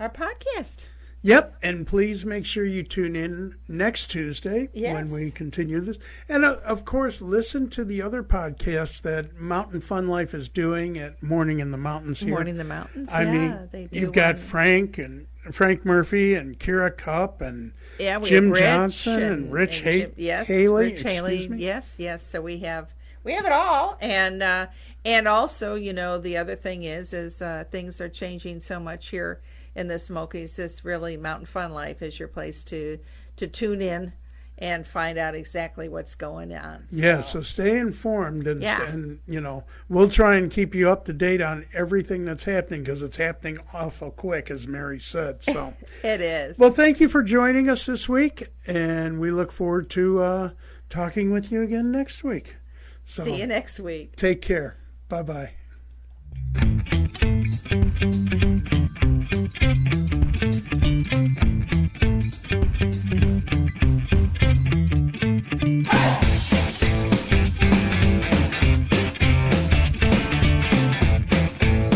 our 0.00 0.08
podcast. 0.08 0.86
Yep, 1.26 1.56
and 1.60 1.86
please 1.86 2.24
make 2.24 2.46
sure 2.46 2.64
you 2.64 2.84
tune 2.84 3.16
in 3.16 3.56
next 3.66 4.12
Tuesday 4.12 4.68
Yes. 4.72 4.94
when 4.94 5.10
we 5.10 5.32
continue 5.32 5.80
this. 5.80 5.98
And 6.28 6.44
uh, 6.44 6.58
of 6.64 6.84
course, 6.84 7.20
listen 7.20 7.68
to 7.70 7.84
the 7.84 8.00
other 8.00 8.22
podcasts 8.22 9.02
that 9.02 9.34
Mountain 9.36 9.80
Fun 9.80 10.06
Life 10.06 10.34
is 10.34 10.48
doing 10.48 10.98
at 10.98 11.20
Morning 11.24 11.58
in 11.58 11.72
the 11.72 11.78
Mountains 11.78 12.20
here. 12.20 12.30
Morning 12.30 12.52
in 12.52 12.58
the 12.58 12.64
Mountains. 12.64 13.08
I 13.12 13.22
yeah, 13.24 13.32
mean, 13.32 13.68
they 13.72 13.86
do 13.86 13.98
you've 13.98 14.12
got 14.12 14.38
Frank 14.38 14.98
and 14.98 15.26
Frank 15.50 15.84
Murphy 15.84 16.34
and 16.34 16.60
Kira 16.60 16.96
Cup 16.96 17.40
and 17.40 17.72
yeah, 17.98 18.20
Jim 18.20 18.54
Johnson 18.54 19.20
and, 19.22 19.52
Rich 19.52 19.78
and 19.78 19.86
Ha- 19.86 19.92
Jim- 20.02 20.12
yes, 20.16 20.46
Haley. 20.46 20.92
Rich 20.92 21.02
Haley. 21.02 21.48
me. 21.48 21.58
Yes, 21.58 21.96
yes. 21.98 22.24
So 22.24 22.40
we 22.40 22.58
have 22.60 22.94
we 23.24 23.32
have 23.32 23.44
it 23.44 23.52
all, 23.52 23.98
and 24.00 24.44
uh, 24.44 24.68
and 25.04 25.26
also, 25.26 25.74
you 25.74 25.92
know, 25.92 26.18
the 26.18 26.36
other 26.36 26.54
thing 26.54 26.84
is 26.84 27.12
is 27.12 27.42
uh, 27.42 27.64
things 27.68 28.00
are 28.00 28.08
changing 28.08 28.60
so 28.60 28.78
much 28.78 29.08
here 29.08 29.40
in 29.76 29.86
the 29.86 29.98
Smokies. 30.00 30.56
This 30.56 30.84
really 30.84 31.16
Mountain 31.16 31.46
Fun 31.46 31.72
Life 31.72 32.02
is 32.02 32.18
your 32.18 32.28
place 32.28 32.64
to 32.64 32.98
to 33.36 33.46
tune 33.46 33.80
in 33.82 34.12
and 34.58 34.86
find 34.86 35.18
out 35.18 35.34
exactly 35.34 35.86
what's 35.86 36.14
going 36.14 36.50
on. 36.54 36.88
Yeah, 36.90 37.20
so 37.20 37.42
stay 37.42 37.78
informed, 37.78 38.46
and, 38.46 38.62
Yeah. 38.62 38.82
and 38.90 39.20
you 39.28 39.38
know 39.40 39.64
we'll 39.90 40.08
try 40.08 40.36
and 40.36 40.50
keep 40.50 40.74
you 40.74 40.88
up 40.88 41.04
to 41.04 41.12
date 41.12 41.42
on 41.42 41.66
everything 41.74 42.24
that's 42.24 42.44
happening 42.44 42.82
because 42.82 43.02
it's 43.02 43.16
happening 43.16 43.58
awful 43.74 44.10
quick, 44.10 44.50
as 44.50 44.66
Mary 44.66 44.98
said. 44.98 45.42
So, 45.42 45.74
It 46.02 46.22
is. 46.22 46.58
well, 46.58 46.70
thank 46.70 47.00
you 47.00 47.08
for 47.08 47.22
joining 47.22 47.68
us 47.68 47.84
this 47.84 48.08
week, 48.08 48.48
and 48.66 49.20
we 49.20 49.30
look 49.30 49.52
forward 49.52 49.90
to 49.90 50.22
uh, 50.22 50.50
talking 50.88 51.30
with 51.32 51.52
you 51.52 51.60
again 51.60 51.92
next 51.92 52.24
week. 52.24 52.56
So, 53.04 53.24
See 53.24 53.38
you 53.38 53.46
next 53.46 53.78
week. 53.78 54.16
take 54.16 54.40
care. 54.40 54.78
Bye 55.10 55.22
bye. 55.22 55.52